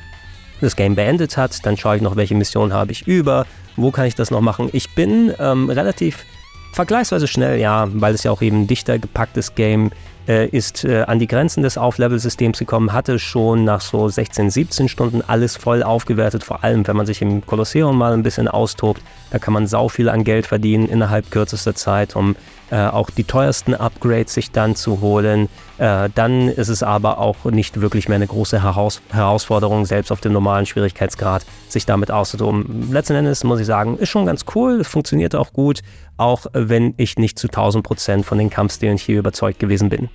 [0.61, 4.07] das Game beendet hat, dann schaue ich noch, welche Mission habe ich über, wo kann
[4.07, 4.71] ich das noch machen.
[4.73, 6.25] Ich bin ähm, relativ
[6.73, 9.91] vergleichsweise schnell, ja, weil es ja auch eben dichter gepacktes Game
[10.29, 14.89] äh, ist äh, an die Grenzen des Auflevel-Systems gekommen, hatte schon nach so 16, 17
[14.89, 19.03] Stunden alles voll aufgewertet, vor allem wenn man sich im Kolosseum mal ein bisschen austobt,
[19.31, 22.37] da kann man sau viel an Geld verdienen innerhalb kürzester Zeit, um
[22.71, 25.49] äh, auch die teuersten Upgrades sich dann zu holen.
[25.78, 30.20] Äh, dann ist es aber auch nicht wirklich mehr eine große Heraus Herausforderung, selbst auf
[30.20, 32.92] dem normalen Schwierigkeitsgrad, sich damit auszutoben.
[32.92, 35.82] Letzten Endes muss ich sagen, ist schon ganz cool, es funktioniert auch gut,
[36.18, 40.10] auch wenn ich nicht zu 1000 Prozent von den Kampfstilen hier überzeugt gewesen bin.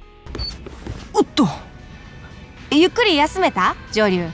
[1.16, 1.46] おっと
[2.72, 4.28] ゆっくり休めた上流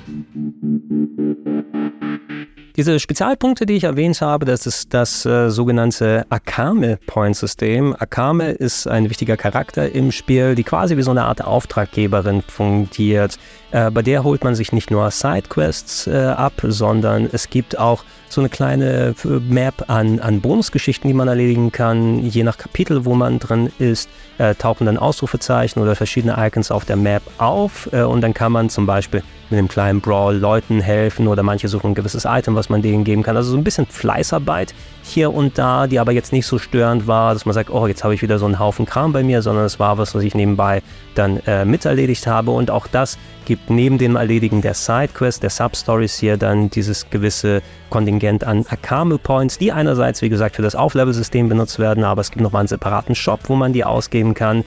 [2.75, 7.95] diese Spezialpunkte, die ich erwähnt habe, das ist das äh, sogenannte Akame-Point-System.
[7.97, 13.39] Akame ist ein wichtiger Charakter im Spiel, die quasi wie so eine Art Auftraggeberin fungiert.
[13.71, 18.03] Äh, bei der holt man sich nicht nur Sidequests äh, ab, sondern es gibt auch
[18.35, 22.19] so eine kleine äh, Map an, an Bonusgeschichten, die man erledigen kann.
[22.19, 26.85] Je nach Kapitel, wo man drin ist, äh, tauchen dann Ausrufezeichen oder verschiedene Icons auf
[26.85, 30.81] der Map auf äh, und dann kann man zum Beispiel mit einem kleinen Brawl Leuten
[30.81, 33.37] helfen oder manche suchen ein gewisses Item, was man denen geben kann.
[33.37, 37.33] Also so ein bisschen Fleißarbeit hier und da, die aber jetzt nicht so störend war,
[37.33, 39.65] dass man sagt, oh, jetzt habe ich wieder so einen Haufen Kram bei mir, sondern
[39.65, 40.81] es war was, was ich nebenbei
[41.13, 42.51] dann äh, miterledigt habe.
[42.51, 47.61] Und auch das gibt neben dem Erledigen der Sidequests, der Substories hier dann dieses gewisse
[47.89, 52.31] Kontingent an Akame Points, die einerseits, wie gesagt, für das Auflevel-System benutzt werden, aber es
[52.31, 54.63] gibt nochmal einen separaten Shop, wo man die ausgeben kann.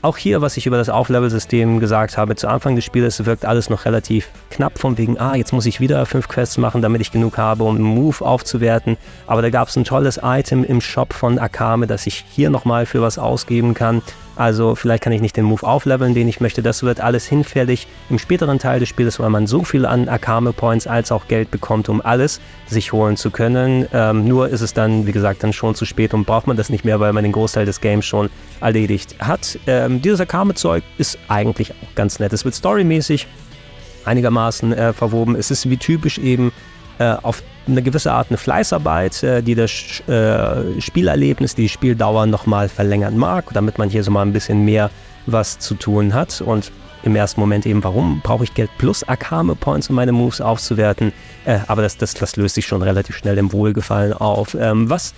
[0.00, 3.68] Auch hier, was ich über das Auflevel-System gesagt habe, zu Anfang des Spieles wirkt alles
[3.68, 7.10] noch relativ knapp von wegen, ah, jetzt muss ich wieder fünf Quests machen, damit ich
[7.10, 8.96] genug habe, um einen Move aufzuwerten.
[9.26, 12.86] Aber da gab es ein tolles Item im Shop von Akame, das ich hier nochmal
[12.86, 14.02] für was ausgeben kann.
[14.38, 16.62] Also vielleicht kann ich nicht den Move aufleveln, den ich möchte.
[16.62, 20.52] Das wird alles hinfällig im späteren Teil des Spiels, weil man so viel an Akame
[20.52, 23.88] Points als auch Geld bekommt, um alles sich holen zu können.
[23.92, 26.70] Ähm, nur ist es dann, wie gesagt, dann schon zu spät und braucht man das
[26.70, 29.58] nicht mehr, weil man den Großteil des Games schon erledigt hat.
[29.66, 32.32] Ähm, dieses Akame-Zeug ist eigentlich auch ganz nett.
[32.32, 33.26] Es wird storymäßig
[34.04, 35.34] einigermaßen äh, verwoben.
[35.34, 36.52] Es ist wie typisch eben
[36.98, 42.68] äh, auf eine gewisse Art eine Fleißarbeit, äh, die das äh, Spielerlebnis, die Spieldauer nochmal
[42.68, 44.90] verlängern mag, damit man hier so mal ein bisschen mehr
[45.26, 46.40] was zu tun hat.
[46.40, 46.72] Und
[47.04, 51.12] im ersten Moment eben, warum brauche ich Geld plus Akame Points, um meine Moves aufzuwerten.
[51.68, 54.56] Aber das, das, das löst sich schon relativ schnell im Wohlgefallen auf.
[54.58, 55.14] Ähm, was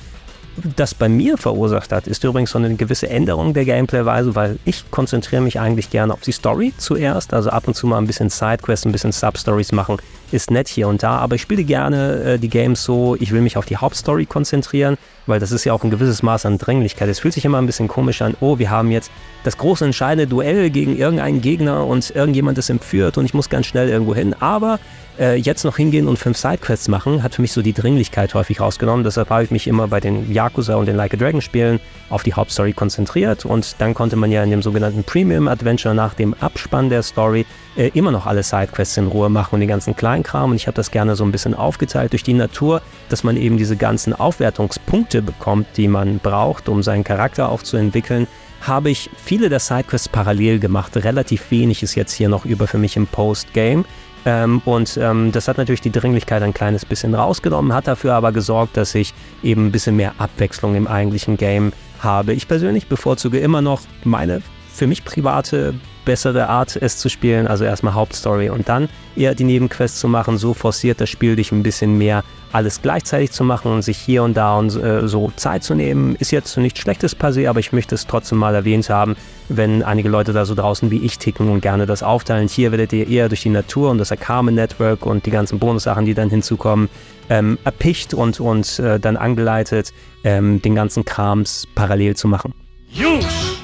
[0.76, 4.90] das bei mir verursacht hat, ist übrigens so eine gewisse Änderung der Gameplay-Weise, weil ich
[4.90, 8.30] konzentriere mich eigentlich gerne auf die Story zuerst, also ab und zu mal ein bisschen
[8.30, 9.98] Sidequests, ein bisschen Substories machen,
[10.32, 13.40] ist nett hier und da, aber ich spiele gerne äh, die Games so, ich will
[13.40, 17.08] mich auf die Hauptstory konzentrieren, weil das ist ja auch ein gewisses Maß an Dringlichkeit.
[17.08, 19.10] Es fühlt sich immer ein bisschen komisch an, oh, wir haben jetzt
[19.44, 23.66] das große entscheidende Duell gegen irgendeinen Gegner und irgendjemand ist entführt und ich muss ganz
[23.66, 24.78] schnell irgendwo hin, aber
[25.20, 28.60] äh, jetzt noch hingehen und fünf Sidequests machen, hat für mich so die Dringlichkeit häufig
[28.60, 29.04] rausgenommen.
[29.04, 31.78] Deshalb habe ich mich immer bei den Yakuza und den Like a Dragon Spielen
[32.08, 36.14] auf die Hauptstory konzentriert und dann konnte man ja in dem sogenannten Premium Adventure nach
[36.14, 37.44] dem Abspann der Story
[37.76, 40.76] äh, immer noch alle Sidequests in Ruhe machen und den ganzen Kleinkram und ich habe
[40.76, 42.80] das gerne so ein bisschen aufgeteilt durch die Natur,
[43.10, 48.26] dass man eben diese ganzen Aufwertungspunkte bekommt, die man braucht, um seinen Charakter aufzuentwickeln
[48.60, 50.96] habe ich viele der Sidequests parallel gemacht.
[50.96, 53.84] Relativ wenig ist jetzt hier noch über für mich im Postgame.
[54.26, 58.32] Ähm, und ähm, das hat natürlich die Dringlichkeit ein kleines bisschen rausgenommen, hat dafür aber
[58.32, 62.34] gesorgt, dass ich eben ein bisschen mehr Abwechslung im eigentlichen Game habe.
[62.34, 67.46] Ich persönlich bevorzuge immer noch meine für mich private bessere Art, es zu spielen.
[67.46, 70.38] Also erstmal Hauptstory und dann eher die Nebenquests zu machen.
[70.38, 74.22] So forciert das Spiel dich ein bisschen mehr, alles gleichzeitig zu machen und sich hier
[74.22, 76.16] und da und äh, so Zeit zu nehmen.
[76.16, 79.16] Ist jetzt nichts Schlechtes per se, aber ich möchte es trotzdem mal erwähnt haben,
[79.48, 82.48] wenn einige Leute da so draußen wie ich ticken und gerne das aufteilen.
[82.48, 86.04] Hier werdet ihr eher durch die Natur und das Akame Network und die ganzen Bonussachen,
[86.04, 86.88] die dann hinzukommen,
[87.28, 89.92] ähm, erpicht und, und äh, dann angeleitet,
[90.24, 92.52] ähm, den ganzen Krams parallel zu machen.
[92.90, 93.59] Jungs!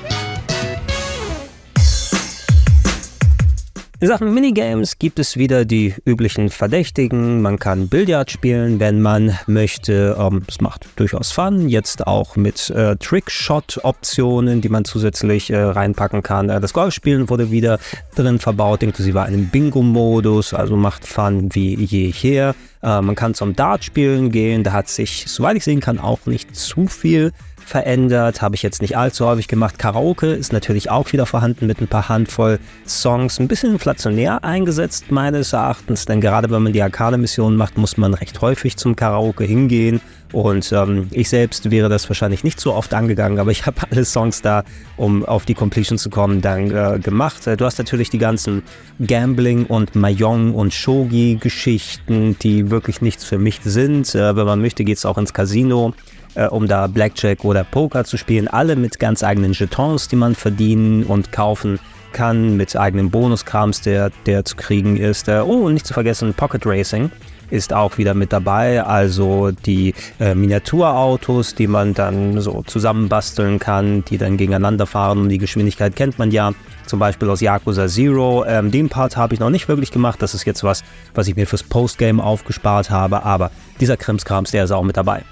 [4.07, 7.43] In Sachen Minigames gibt es wieder die üblichen Verdächtigen.
[7.43, 10.17] Man kann Billard spielen, wenn man möchte.
[10.17, 11.69] Ähm, es macht durchaus Fun.
[11.69, 16.51] Jetzt auch mit äh, Trickshot-Optionen, die man zusätzlich äh, reinpacken kann.
[16.51, 17.81] Äh, das Golfspielen wurde wieder
[18.15, 20.55] drin verbaut, inklusive einem Bingo-Modus.
[20.55, 22.55] Also macht Fun wie jeher.
[22.85, 24.63] Äh, man kann zum Dart spielen gehen.
[24.63, 27.33] Da hat sich, soweit ich sehen kann, auch nicht zu viel
[27.67, 29.79] verändert, habe ich jetzt nicht allzu häufig gemacht.
[29.79, 35.11] Karaoke ist natürlich auch wieder vorhanden mit ein paar Handvoll Songs, ein bisschen inflationär eingesetzt
[35.11, 39.45] meines Erachtens, denn gerade wenn man die Arcade-Mission macht, muss man recht häufig zum Karaoke
[39.45, 40.01] hingehen
[40.33, 44.05] und ähm, ich selbst wäre das wahrscheinlich nicht so oft angegangen, aber ich habe alle
[44.05, 44.65] Songs da,
[44.97, 47.47] um auf die Completion zu kommen, dann äh, gemacht.
[47.47, 48.63] Äh, du hast natürlich die ganzen
[49.05, 54.15] Gambling- und Mahjong- und Shogi-Geschichten, die wirklich nichts für mich sind.
[54.15, 55.95] Äh, wenn man möchte, geht es auch ins Casino
[56.37, 58.49] äh, um da Blackjack oder Poker zu spielen.
[58.49, 61.79] Alle mit ganz eigenen Jetons, die man verdienen und kaufen
[62.13, 65.29] kann, mit eigenen Bonuskrams, der, der zu kriegen ist.
[65.29, 67.11] Äh, oh, und nicht zu vergessen, Pocket Racing
[67.51, 68.83] ist auch wieder mit dabei.
[68.83, 75.19] Also die äh, Miniaturautos, die man dann so zusammenbasteln kann, die dann gegeneinander fahren.
[75.19, 76.53] Und die Geschwindigkeit kennt man ja
[76.87, 78.45] zum Beispiel aus Yakuza Zero.
[78.47, 80.21] Ähm, den Part habe ich noch nicht wirklich gemacht.
[80.23, 80.83] Das ist jetzt was,
[81.15, 83.25] was ich mir fürs Postgame aufgespart habe.
[83.25, 85.23] Aber dieser Krimskrams, der ist auch mit dabei.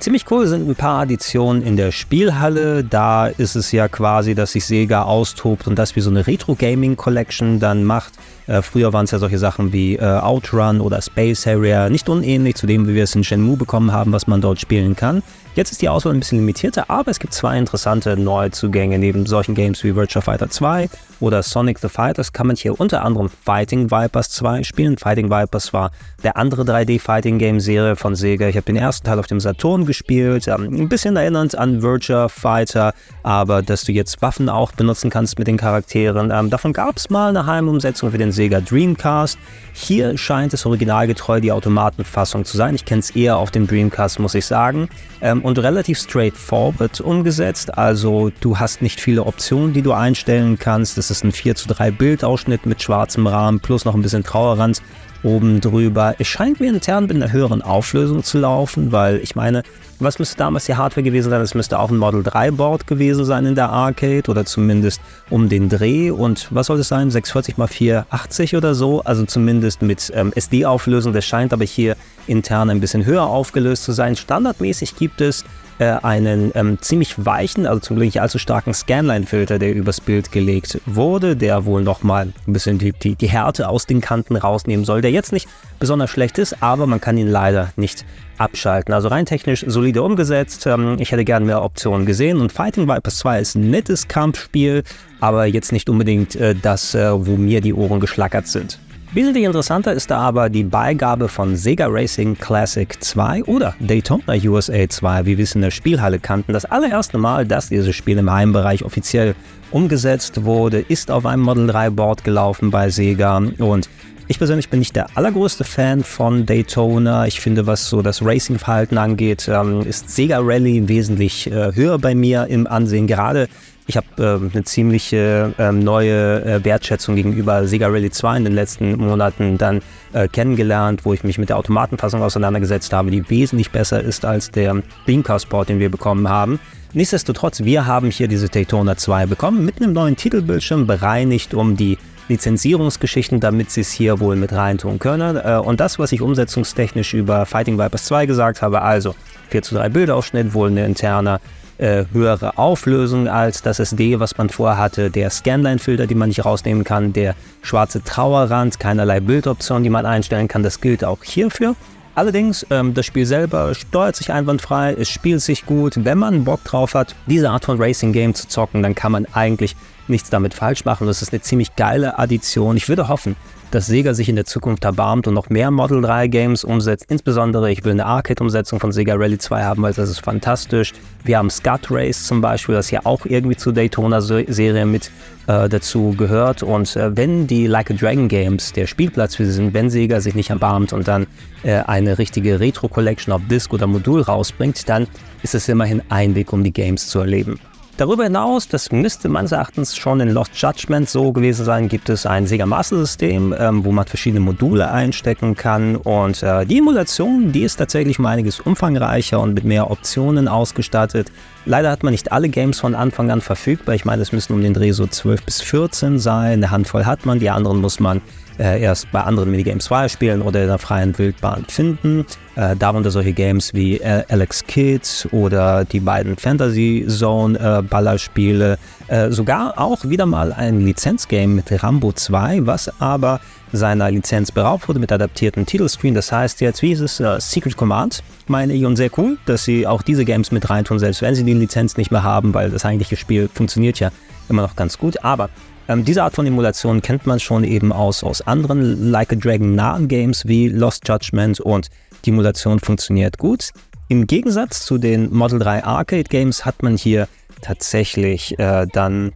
[0.00, 2.82] Ziemlich cool sind ein paar Additionen in der Spielhalle.
[2.82, 7.60] Da ist es ja quasi, dass sich Sega austobt und das wie so eine Retro-Gaming-Collection
[7.60, 8.14] dann macht.
[8.46, 12.56] Äh, früher waren es ja solche Sachen wie äh, Outrun oder Space Harrier, nicht unähnlich
[12.56, 15.22] zu dem, wie wir es in Shenmue bekommen haben, was man dort spielen kann.
[15.54, 18.98] Jetzt ist die Auswahl ein bisschen limitierter, aber es gibt zwei interessante Neuzugänge.
[18.98, 23.04] Neben solchen Games wie Virtua Fighter 2 oder Sonic the Fighters kann man hier unter
[23.04, 24.96] anderem Fighting Vipers 2 spielen.
[24.96, 25.90] Fighting Vipers war
[26.22, 28.48] der andere 3D-Fighting-Game-Serie von Sega.
[28.48, 32.28] Ich habe den ersten Teil auf dem Saturn gespielt, ähm, ein bisschen erinnernd an Virtua
[32.28, 36.30] Fighter, aber dass du jetzt Waffen auch benutzen kannst mit den Charakteren.
[36.30, 39.38] Ähm, davon gab es mal eine Heimumsetzung für den Sega Dreamcast.
[39.72, 42.74] Hier scheint es originalgetreu die Automatenfassung zu sein.
[42.74, 44.88] Ich kenne es eher auf dem Dreamcast, muss ich sagen.
[45.20, 47.76] Ähm, und relativ straightforward umgesetzt.
[47.76, 50.98] Also du hast nicht viele Optionen, die du einstellen kannst.
[50.98, 54.82] Das ist ein 4 zu 3 Bildausschnitt mit schwarzem Rahmen plus noch ein bisschen Trauerrand
[55.22, 56.14] oben drüber.
[56.18, 59.62] Es scheint mir intern mit einer höheren Auflösung zu laufen, weil ich meine,
[59.98, 61.40] was müsste damals die Hardware gewesen sein?
[61.42, 65.48] Es müsste auch ein Model 3 Board gewesen sein in der Arcade oder zumindest um
[65.48, 66.10] den Dreh.
[66.10, 67.10] Und was soll es sein?
[67.10, 69.02] 640 x 480 oder so?
[69.02, 71.12] Also zumindest mit ähm, SD-Auflösung.
[71.12, 74.16] Das scheint aber hier intern ein bisschen höher aufgelöst zu sein.
[74.16, 75.44] Standardmäßig gibt es
[75.80, 80.30] äh, einen ähm, ziemlich weichen, also zum Glück nicht allzu starken Scanline-Filter, der übers Bild
[80.30, 84.84] gelegt wurde, der wohl nochmal ein bisschen die, die, die Härte aus den Kanten rausnehmen
[84.84, 88.04] soll, der jetzt nicht besonders schlecht ist, aber man kann ihn leider nicht
[88.36, 88.92] abschalten.
[88.92, 90.66] Also rein technisch solide umgesetzt.
[90.66, 94.82] Ähm, ich hätte gerne mehr Optionen gesehen und Fighting Vipers 2 ist ein nettes Kampfspiel,
[95.18, 98.78] aber jetzt nicht unbedingt äh, das, äh, wo mir die Ohren geschlackert sind.
[99.12, 104.88] Wesentlich interessanter ist da aber die Beigabe von Sega Racing Classic 2 oder Daytona USA
[104.88, 106.52] 2, wie wir es in der Spielhalle kannten.
[106.52, 109.34] Das allererste Mal, dass dieses Spiel im Heimbereich offiziell
[109.72, 113.88] umgesetzt wurde, ist auf einem Model 3 Board gelaufen bei Sega und
[114.28, 117.26] ich persönlich bin nicht der allergrößte Fan von Daytona.
[117.26, 122.14] Ich finde, was so das Racing-Verhalten angeht, ähm, ist Sega Rally wesentlich äh, höher bei
[122.14, 123.08] mir im Ansehen.
[123.08, 123.48] Gerade
[123.90, 128.54] ich habe äh, eine ziemliche äh, neue äh, Wertschätzung gegenüber Sega Rally 2 in den
[128.54, 129.80] letzten Monaten dann
[130.12, 134.52] äh, kennengelernt, wo ich mich mit der Automatenfassung auseinandergesetzt habe, die wesentlich besser ist als
[134.52, 136.60] der Dreamcast Sport, den wir bekommen haben.
[136.92, 141.98] Nichtsdestotrotz, wir haben hier diese Daytona 2 bekommen, mit einem neuen Titelbildschirm bereinigt, um die
[142.28, 145.36] Lizenzierungsgeschichten, damit sie es hier wohl mit reintun können.
[145.36, 149.16] Äh, und das, was ich umsetzungstechnisch über Fighting Vipers 2 gesagt habe, also
[149.48, 151.40] 4 zu 3 Bildausschnitt, wohl eine interne
[151.80, 156.44] äh, höhere Auflösung als das SD, was man vorher hatte, der Scanline-Filter, die man nicht
[156.44, 161.74] rausnehmen kann, der schwarze Trauerrand, keinerlei Bildoption, die man einstellen kann, das gilt auch hierfür.
[162.14, 166.04] Allerdings, ähm, das Spiel selber steuert sich einwandfrei, es spielt sich gut.
[166.04, 169.26] Wenn man Bock drauf hat, diese Art von Racing Game zu zocken, dann kann man
[169.32, 169.74] eigentlich
[170.10, 171.06] nichts damit falsch machen.
[171.06, 172.76] Das ist eine ziemlich geile Addition.
[172.76, 173.36] Ich würde hoffen,
[173.70, 177.06] dass Sega sich in der Zukunft erbarmt und noch mehr Model 3 Games umsetzt.
[177.08, 180.92] Insbesondere, ich will eine Arcade-Umsetzung von Sega Rally 2 haben, weil das ist fantastisch.
[181.24, 185.10] Wir haben Scut Race zum Beispiel, das ja auch irgendwie zur Daytona-Serie mit
[185.46, 186.62] äh, dazu gehört.
[186.62, 190.20] Und äh, wenn die Like a Dragon Games der Spielplatz für sie sind, wenn Sega
[190.20, 191.26] sich nicht erbarmt und dann
[191.62, 195.06] äh, eine richtige Retro-Collection auf Disk oder Modul rausbringt, dann
[195.42, 197.60] ist es immerhin ein Weg, um die Games zu erleben.
[198.00, 202.24] Darüber hinaus, das müsste meines Erachtens schon in Lost Judgment so gewesen sein, gibt es
[202.24, 205.96] ein Sega Master System, ähm, wo man verschiedene Module einstecken kann.
[205.96, 211.30] Und äh, die Emulation, die ist tatsächlich um einiges umfangreicher und mit mehr Optionen ausgestattet.
[211.66, 213.94] Leider hat man nicht alle Games von Anfang an verfügbar.
[213.94, 216.52] Ich meine, es müssen um den Dreh so 12 bis 14 sein.
[216.52, 218.22] Eine Handvoll hat man, die anderen muss man
[218.60, 222.26] äh, erst bei anderen Minigames spielen oder in der freien Wildbahn finden.
[222.56, 228.78] Äh, darunter solche Games wie äh, Alex Kidd oder die beiden Fantasy Zone äh, Ballerspiele.
[229.08, 233.40] Äh, sogar auch wieder mal ein Lizenzgame mit Rambo 2, was aber
[233.72, 236.14] seiner Lizenz beraubt wurde mit adaptierten Titelscreen.
[236.14, 239.64] Das heißt jetzt, wie ist es, uh, Secret Command, meine ich, und sehr cool, dass
[239.64, 242.70] sie auch diese Games mit reintun, selbst wenn sie die Lizenz nicht mehr haben, weil
[242.70, 244.10] das eigentliche Spiel funktioniert ja
[244.48, 245.22] immer noch ganz gut.
[245.24, 245.48] Aber
[245.90, 249.74] ähm, diese Art von Emulation kennt man schon eben aus, aus anderen Like a Dragon
[249.74, 251.88] nahen Games wie Lost Judgment und
[252.24, 253.70] die Emulation funktioniert gut.
[254.08, 257.26] Im Gegensatz zu den Model 3 Arcade Games hat man hier
[257.60, 259.32] tatsächlich äh, dann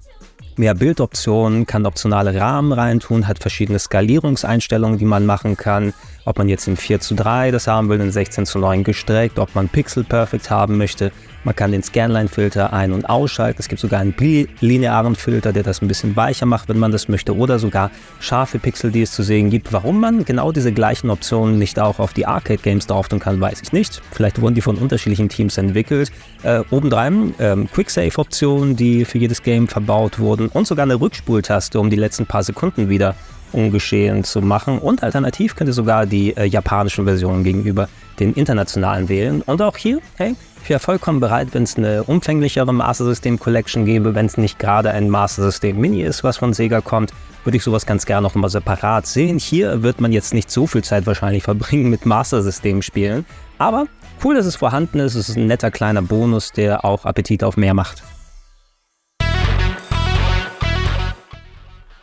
[0.57, 5.93] mehr Bildoptionen, kann optionale Rahmen reintun, hat verschiedene Skalierungseinstellungen, die man machen kann.
[6.25, 9.39] Ob man jetzt in 4 zu 3 das haben will, in 16 zu 9 gestreckt,
[9.39, 11.13] ob man Pixel Perfect haben möchte.
[11.45, 13.61] Man kann den Scanline-Filter ein- und ausschalten.
[13.61, 14.15] Es gibt sogar einen
[14.61, 17.37] linearen Filter, der das ein bisschen weicher macht, wenn man das möchte.
[17.37, 19.71] Oder sogar scharfe Pixel, die es zu sehen gibt.
[19.71, 23.61] Warum man genau diese gleichen Optionen nicht auch auf die Arcade-Games drauf tun kann, weiß
[23.61, 24.01] ich nicht.
[24.11, 26.11] Vielleicht wurden die von unterschiedlichen Teams entwickelt.
[26.43, 30.49] Äh, obendrein ähm, Quick-Save-Optionen, die für jedes Game verbaut wurden.
[30.49, 33.15] Und sogar eine Rückspultaste, um die letzten paar Sekunden wieder
[33.55, 34.79] ungeschehen zu machen.
[34.79, 37.89] Und alternativ könnt ihr sogar die äh, japanischen Versionen gegenüber
[38.19, 39.43] den internationalen wählen.
[39.43, 43.85] Und auch hier, hey, ich wäre vollkommen bereit, wenn es eine umfänglichere Master System Collection
[43.85, 47.13] gäbe, wenn es nicht gerade ein Master System Mini ist, was von Sega kommt,
[47.45, 49.39] würde ich sowas ganz gerne noch mal separat sehen.
[49.39, 53.27] Hier wird man jetzt nicht so viel Zeit wahrscheinlich verbringen mit Master System Spielen,
[53.59, 53.87] aber
[54.25, 55.15] cool, dass es vorhanden ist.
[55.15, 58.03] Es ist ein netter kleiner Bonus, der auch Appetit auf mehr macht.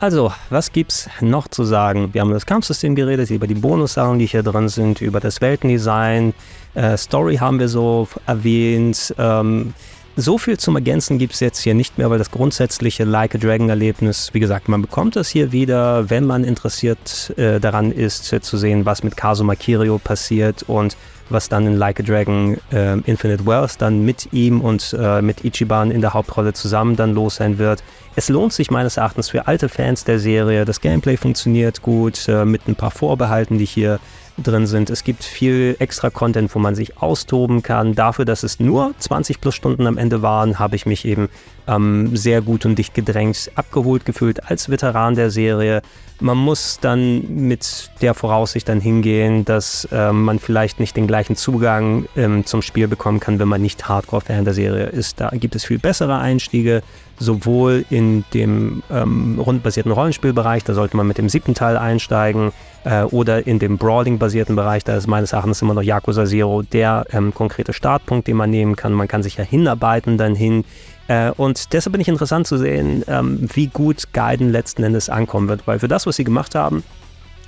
[0.02, 2.12] Also, was gibt's noch zu sagen?
[2.12, 5.42] Wir haben über das Kampfsystem geredet, über die Bonussachen, die hier drin sind, über das
[5.42, 6.34] Weltendesign,
[6.74, 9.14] äh, Story haben wir so erwähnt.
[9.20, 9.76] Ähm,
[10.16, 13.38] so viel zum Ergänzen gibt es jetzt hier nicht mehr, weil das grundsätzliche Like a
[13.38, 18.58] Dragon-Erlebnis, wie gesagt, man bekommt es hier wieder, wenn man interessiert äh, daran ist, zu
[18.58, 20.98] sehen, was mit Kazuma Kirio passiert und
[21.32, 25.44] was dann in Like a Dragon äh, Infinite Wealth dann mit ihm und äh, mit
[25.44, 27.84] Ichiban in der Hauptrolle zusammen dann los sein wird.
[28.16, 30.66] Es lohnt sich meines Erachtens für alte Fans der Serie.
[30.66, 34.00] Das Gameplay funktioniert gut, äh, mit ein paar Vorbehalten, die hier
[34.38, 34.90] drin sind.
[34.90, 37.96] Es gibt viel extra Content, wo man sich austoben kann.
[37.96, 41.30] Dafür, dass es nur 20 plus Stunden am Ende waren, habe ich mich eben
[41.72, 45.82] ähm, sehr gut und dicht gedrängt abgeholt gefühlt als Veteran der Serie.
[46.20, 51.36] Man muss dann mit der Voraussicht dann hingehen, dass ähm, man vielleicht nicht den gleichen
[51.36, 55.20] Zugang ähm, zum Spiel bekommen kann, wenn man nicht Hardcore-Fan der Serie ist.
[55.20, 56.84] Da gibt es viel bessere Einstiege,
[57.18, 62.52] sowohl in dem ähm, rundbasierten Rollenspielbereich, da sollte man mit dem siebten Teil einsteigen,
[62.84, 67.06] äh, oder in dem Brawling-basierten Bereich, da ist meines Erachtens immer noch Yakuza Zero der
[67.12, 68.94] ähm, konkrete Startpunkt, den man nehmen kann.
[68.94, 70.66] Man kann sich ja hinarbeiten dann hin.
[71.12, 75.50] Äh, und deshalb bin ich interessant zu sehen, ähm, wie gut Gaiden letzten Endes ankommen
[75.50, 76.84] wird, weil für das, was sie gemacht haben,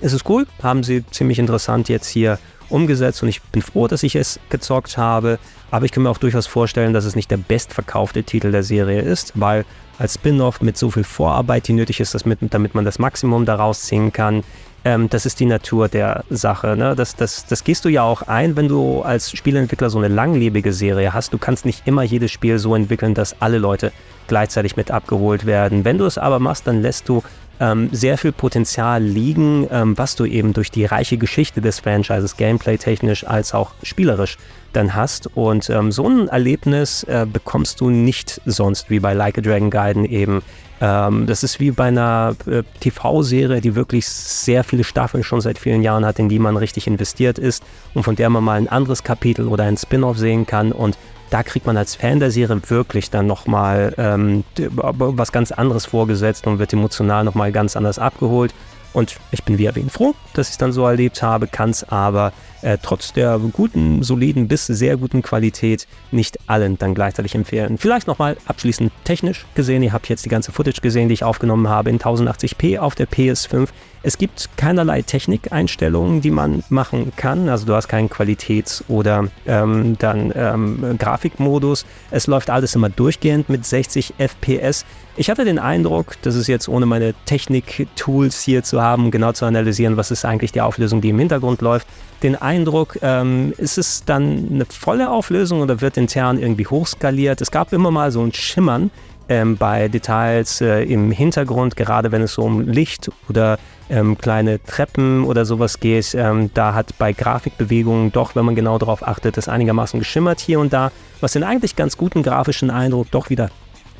[0.01, 4.03] es ist cool, haben sie ziemlich interessant jetzt hier umgesetzt und ich bin froh, dass
[4.03, 5.39] ich es gezockt habe.
[5.71, 9.01] Aber ich kann mir auch durchaus vorstellen, dass es nicht der bestverkaufte Titel der Serie
[9.01, 9.63] ist, weil
[9.97, 12.17] als Spin-off mit so viel Vorarbeit, die nötig ist,
[12.49, 14.43] damit man das Maximum daraus ziehen kann,
[14.85, 16.75] ähm, das ist die Natur der Sache.
[16.75, 16.95] Ne?
[16.95, 20.73] Das, das, das gehst du ja auch ein, wenn du als Spieleentwickler so eine langlebige
[20.73, 21.33] Serie hast.
[21.33, 23.91] Du kannst nicht immer jedes Spiel so entwickeln, dass alle Leute
[24.27, 25.85] gleichzeitig mit abgeholt werden.
[25.85, 27.23] Wenn du es aber machst, dann lässt du
[27.59, 32.35] ähm, sehr viel Potenzial liegen, ähm, was du eben durch die reiche Geschichte des Franchises,
[32.35, 34.37] gameplay-technisch als auch spielerisch,
[34.73, 35.29] dann hast.
[35.35, 39.69] Und ähm, so ein Erlebnis äh, bekommst du nicht sonst wie bei Like a Dragon
[39.69, 40.41] Gaiden eben.
[40.83, 45.57] Ähm, das ist wie bei einer äh, TV-Serie, die wirklich sehr viele Staffeln schon seit
[45.57, 47.63] vielen Jahren hat, in die man richtig investiert ist
[47.93, 50.97] und von der man mal ein anderes Kapitel oder ein Spin-off sehen kann und
[51.29, 54.43] da kriegt man als Fan der Serie wirklich dann nochmal ähm,
[54.75, 58.53] was ganz anderes vorgesetzt und wird emotional nochmal ganz anders abgeholt.
[58.91, 61.83] Und ich bin wie erwähnt froh, dass ich es dann so erlebt habe, kann es
[61.89, 62.33] aber
[62.63, 67.77] äh, trotz der guten, soliden bis sehr guten Qualität nicht allen dann gleichzeitig empfehlen.
[67.77, 71.69] Vielleicht nochmal abschließend technisch gesehen, ihr habt jetzt die ganze Footage gesehen, die ich aufgenommen
[71.69, 73.69] habe in 1080p auf der PS5.
[74.05, 77.47] Es gibt keinerlei Technikeinstellungen, die man machen kann.
[77.47, 81.85] Also du hast keinen Qualitäts- oder ähm, dann ähm, Grafikmodus.
[82.11, 84.85] Es läuft alles immer durchgehend mit 60 FPS.
[85.15, 89.45] Ich hatte den Eindruck, das ist jetzt ohne meine Technik-Tools hier zu haben, genau zu
[89.45, 91.87] analysieren, was ist eigentlich die Auflösung, die im Hintergrund läuft,
[92.23, 97.41] den Eindruck, ähm, ist es dann eine volle Auflösung oder wird intern irgendwie hochskaliert?
[97.41, 98.89] Es gab immer mal so ein Schimmern
[99.29, 103.57] ähm, bei Details äh, im Hintergrund, gerade wenn es so um Licht oder
[103.89, 106.15] ähm, kleine Treppen oder sowas geht.
[106.15, 110.59] Ähm, da hat bei Grafikbewegungen doch, wenn man genau darauf achtet, es einigermaßen geschimmert hier
[110.59, 113.49] und da, was den eigentlich ganz guten grafischen Eindruck doch wieder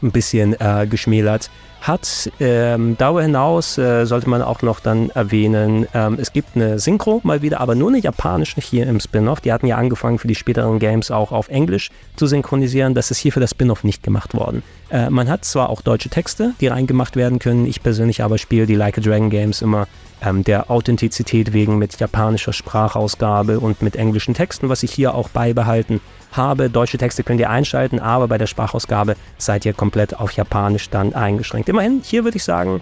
[0.03, 1.49] ein bisschen äh, geschmälert
[1.81, 2.31] hat.
[2.39, 7.19] Ähm, darüber hinaus äh, sollte man auch noch dann erwähnen, ähm, es gibt eine Synchro
[7.23, 9.41] mal wieder, aber nur eine japanische hier im Spin-off.
[9.41, 12.93] Die hatten ja angefangen für die späteren Games auch auf Englisch zu synchronisieren.
[12.93, 14.63] Das ist hier für das Spin-off nicht gemacht worden.
[14.89, 17.65] Äh, man hat zwar auch deutsche Texte, die reingemacht werden können.
[17.65, 19.87] Ich persönlich aber spiele die Like a Dragon Games immer
[20.23, 25.29] ähm, der Authentizität wegen mit japanischer Sprachausgabe und mit englischen Texten, was ich hier auch
[25.29, 26.01] beibehalten
[26.31, 26.69] habe.
[26.69, 31.13] Deutsche Texte könnt ihr einschalten, aber bei der Sprachausgabe seid ihr komplett auf Japanisch dann
[31.13, 31.69] eingeschränkt.
[31.69, 32.81] Immerhin, hier würde ich sagen,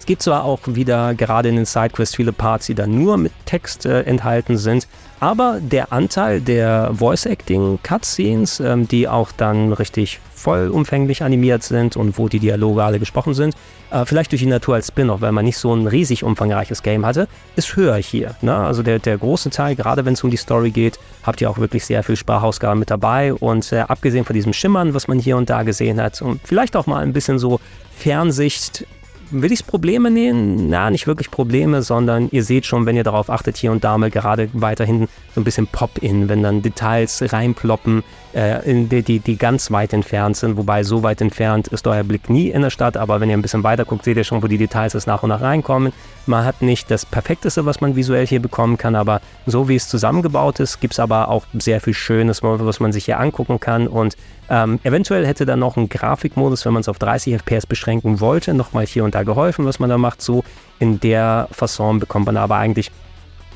[0.00, 3.32] es gibt zwar auch wieder gerade in den Sidequests viele Parts, die dann nur mit
[3.44, 4.88] Text äh, enthalten sind,
[5.20, 12.28] aber der Anteil der Voice-Acting-Cutscenes, ähm, die auch dann richtig vollumfänglich animiert sind und wo
[12.28, 13.54] die Dialoge alle gesprochen sind,
[13.90, 17.04] äh, vielleicht durch die Natur als Spin-off, weil man nicht so ein riesig umfangreiches Game
[17.04, 18.36] hatte, ist höher hier.
[18.40, 18.56] Ne?
[18.56, 21.58] Also der, der große Teil, gerade wenn es um die Story geht, habt ihr auch
[21.58, 25.36] wirklich sehr viel Sprachausgaben mit dabei und äh, abgesehen von diesem Schimmern, was man hier
[25.36, 27.60] und da gesehen hat und vielleicht auch mal ein bisschen so
[27.94, 28.86] Fernsicht
[29.30, 30.68] will ich es Probleme nehmen?
[30.68, 33.96] Na, nicht wirklich Probleme, sondern ihr seht schon, wenn ihr darauf achtet, hier und da
[33.98, 38.02] mal gerade weiterhin so ein bisschen Pop-In, wenn dann Details reinploppen,
[38.32, 40.56] die, die, die, ganz weit entfernt sind.
[40.56, 43.42] Wobei so weit entfernt ist euer Blick nie in der Stadt, aber wenn ihr ein
[43.42, 45.92] bisschen weiter guckt, seht ihr schon, wo die Details jetzt nach und nach reinkommen.
[46.26, 49.88] Man hat nicht das Perfekteste, was man visuell hier bekommen kann, aber so wie es
[49.88, 53.88] zusammengebaut ist, gibt es aber auch sehr viel Schönes, was man sich hier angucken kann
[53.88, 54.16] und
[54.48, 58.52] ähm, eventuell hätte dann noch ein Grafikmodus, wenn man es auf 30 FPS beschränken wollte,
[58.52, 60.20] nochmal hier und da geholfen, was man da macht.
[60.20, 60.42] So
[60.80, 62.90] in der Fasson bekommt man aber eigentlich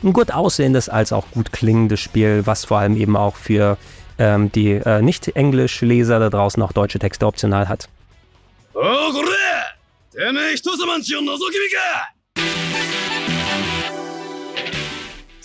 [0.04, 3.76] ein gut aussehendes als auch gut klingendes Spiel, was vor allem eben auch für
[4.18, 7.88] ähm, die äh, Nicht-Englisch-Leser da draußen auch deutsche Texte optional hat.
[8.74, 8.80] Oh,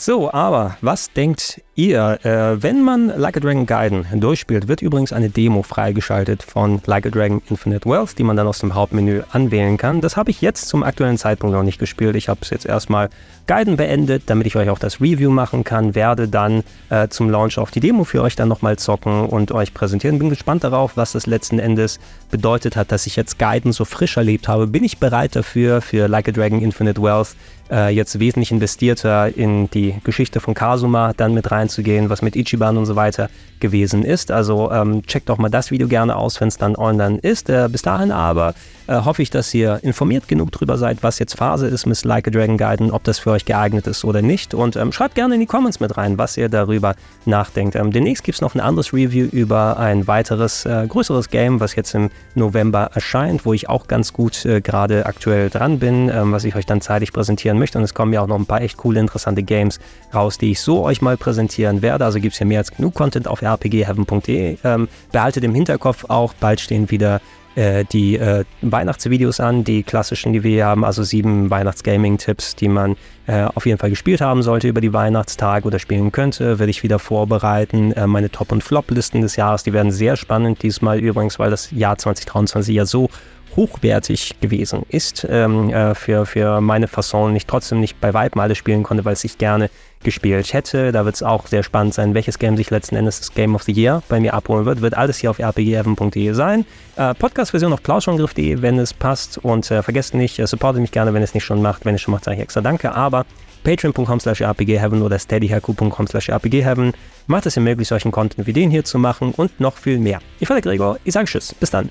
[0.02, 5.12] so, aber was denkt ihr, äh, wenn man Like a Dragon Gaiden durchspielt, wird übrigens
[5.12, 9.24] eine Demo freigeschaltet von Like a Dragon Infinite Wealth, die man dann aus dem Hauptmenü
[9.32, 10.00] anwählen kann.
[10.00, 12.16] Das habe ich jetzt zum aktuellen Zeitpunkt noch nicht gespielt.
[12.16, 13.10] Ich habe es jetzt erstmal
[13.46, 17.58] Gaiden beendet, damit ich euch auch das Review machen kann, werde dann äh, zum Launch
[17.58, 20.20] auf die Demo für euch dann nochmal zocken und euch präsentieren.
[20.20, 22.00] Bin gespannt darauf, was das letzten Endes
[22.32, 24.68] bedeutet hat, dass ich jetzt Gaiden so frisch erlebt habe.
[24.68, 27.36] Bin ich bereit dafür, für Like a Dragon Infinite Wealth
[27.72, 32.78] äh, jetzt wesentlich investierter in die Geschichte von Kazuma dann mit reinzugehen, was mit Ichiban
[32.78, 34.32] und so weiter gewesen ist.
[34.32, 37.50] Also ähm, checkt doch mal das Video gerne aus, wenn es dann online ist.
[37.50, 38.54] Äh, bis dahin aber
[38.90, 42.28] äh, hoffe ich, dass ihr informiert genug drüber seid, was jetzt Phase ist mit Like
[42.28, 44.54] a Dragon Gaiden, ob das für euch geeignet ist oder nicht.
[44.54, 47.76] Und ähm, schreibt gerne in die Comments mit rein, was ihr darüber nachdenkt.
[47.76, 51.76] Ähm, demnächst gibt es noch ein anderes Review über ein weiteres, äh, größeres Game, was
[51.76, 56.32] jetzt im November erscheint, wo ich auch ganz gut äh, gerade aktuell dran bin, ähm,
[56.32, 57.78] was ich euch dann zeitig präsentieren möchte.
[57.78, 59.80] Und es kommen ja auch noch ein paar echt coole, interessante Games
[60.14, 62.06] raus, die ich so euch mal präsentieren werde.
[62.06, 64.58] Also gibt es ja mehr als genug Content auf rpgheaven.de.
[64.64, 67.22] Ähm, behaltet im Hinterkopf auch, bald stehen wieder
[67.56, 72.68] äh, die äh, Weihnachtsvideos an, die klassischen, die wir hier haben, also sieben Weihnachtsgaming-Tipps, die
[72.68, 72.96] man
[73.28, 76.84] äh, auf jeden Fall gespielt haben sollte über die Weihnachtstage oder spielen könnte, werde ich
[76.84, 77.92] wieder vorbereiten.
[77.92, 81.72] Äh, meine Top- und Flop-Listen des Jahres, die werden sehr spannend diesmal übrigens, weil das
[81.72, 83.10] Jahr 2023 ja so
[83.56, 88.58] hochwertig gewesen ist ähm, äh, für, für meine Fasson, ich trotzdem nicht bei Weitem alles
[88.58, 89.70] spielen konnte, weil ich gerne
[90.04, 90.92] gespielt hätte.
[90.92, 93.64] Da wird es auch sehr spannend sein, welches Game sich letzten Endes das Game of
[93.64, 94.82] the Year bei mir abholen wird.
[94.82, 96.66] Wird alles hier auf rpgheaven.de sein.
[96.96, 99.38] Äh, Podcast-Version auf plauschangriff.de, wenn es passt.
[99.40, 101.86] Und äh, vergesst nicht, äh, supportet mich gerne, wenn es nicht schon macht.
[101.86, 102.94] Wenn es schon macht, sage ich extra Danke.
[102.94, 103.26] Aber
[103.64, 106.94] patreon.com slash rpgheaven oder steadyhaku.com slash rpgheaven
[107.28, 110.20] macht es ihr möglich, solchen Content wie den hier zu machen und noch viel mehr.
[110.40, 111.90] Ich war der Gregor, ich sage Tschüss, bis dann.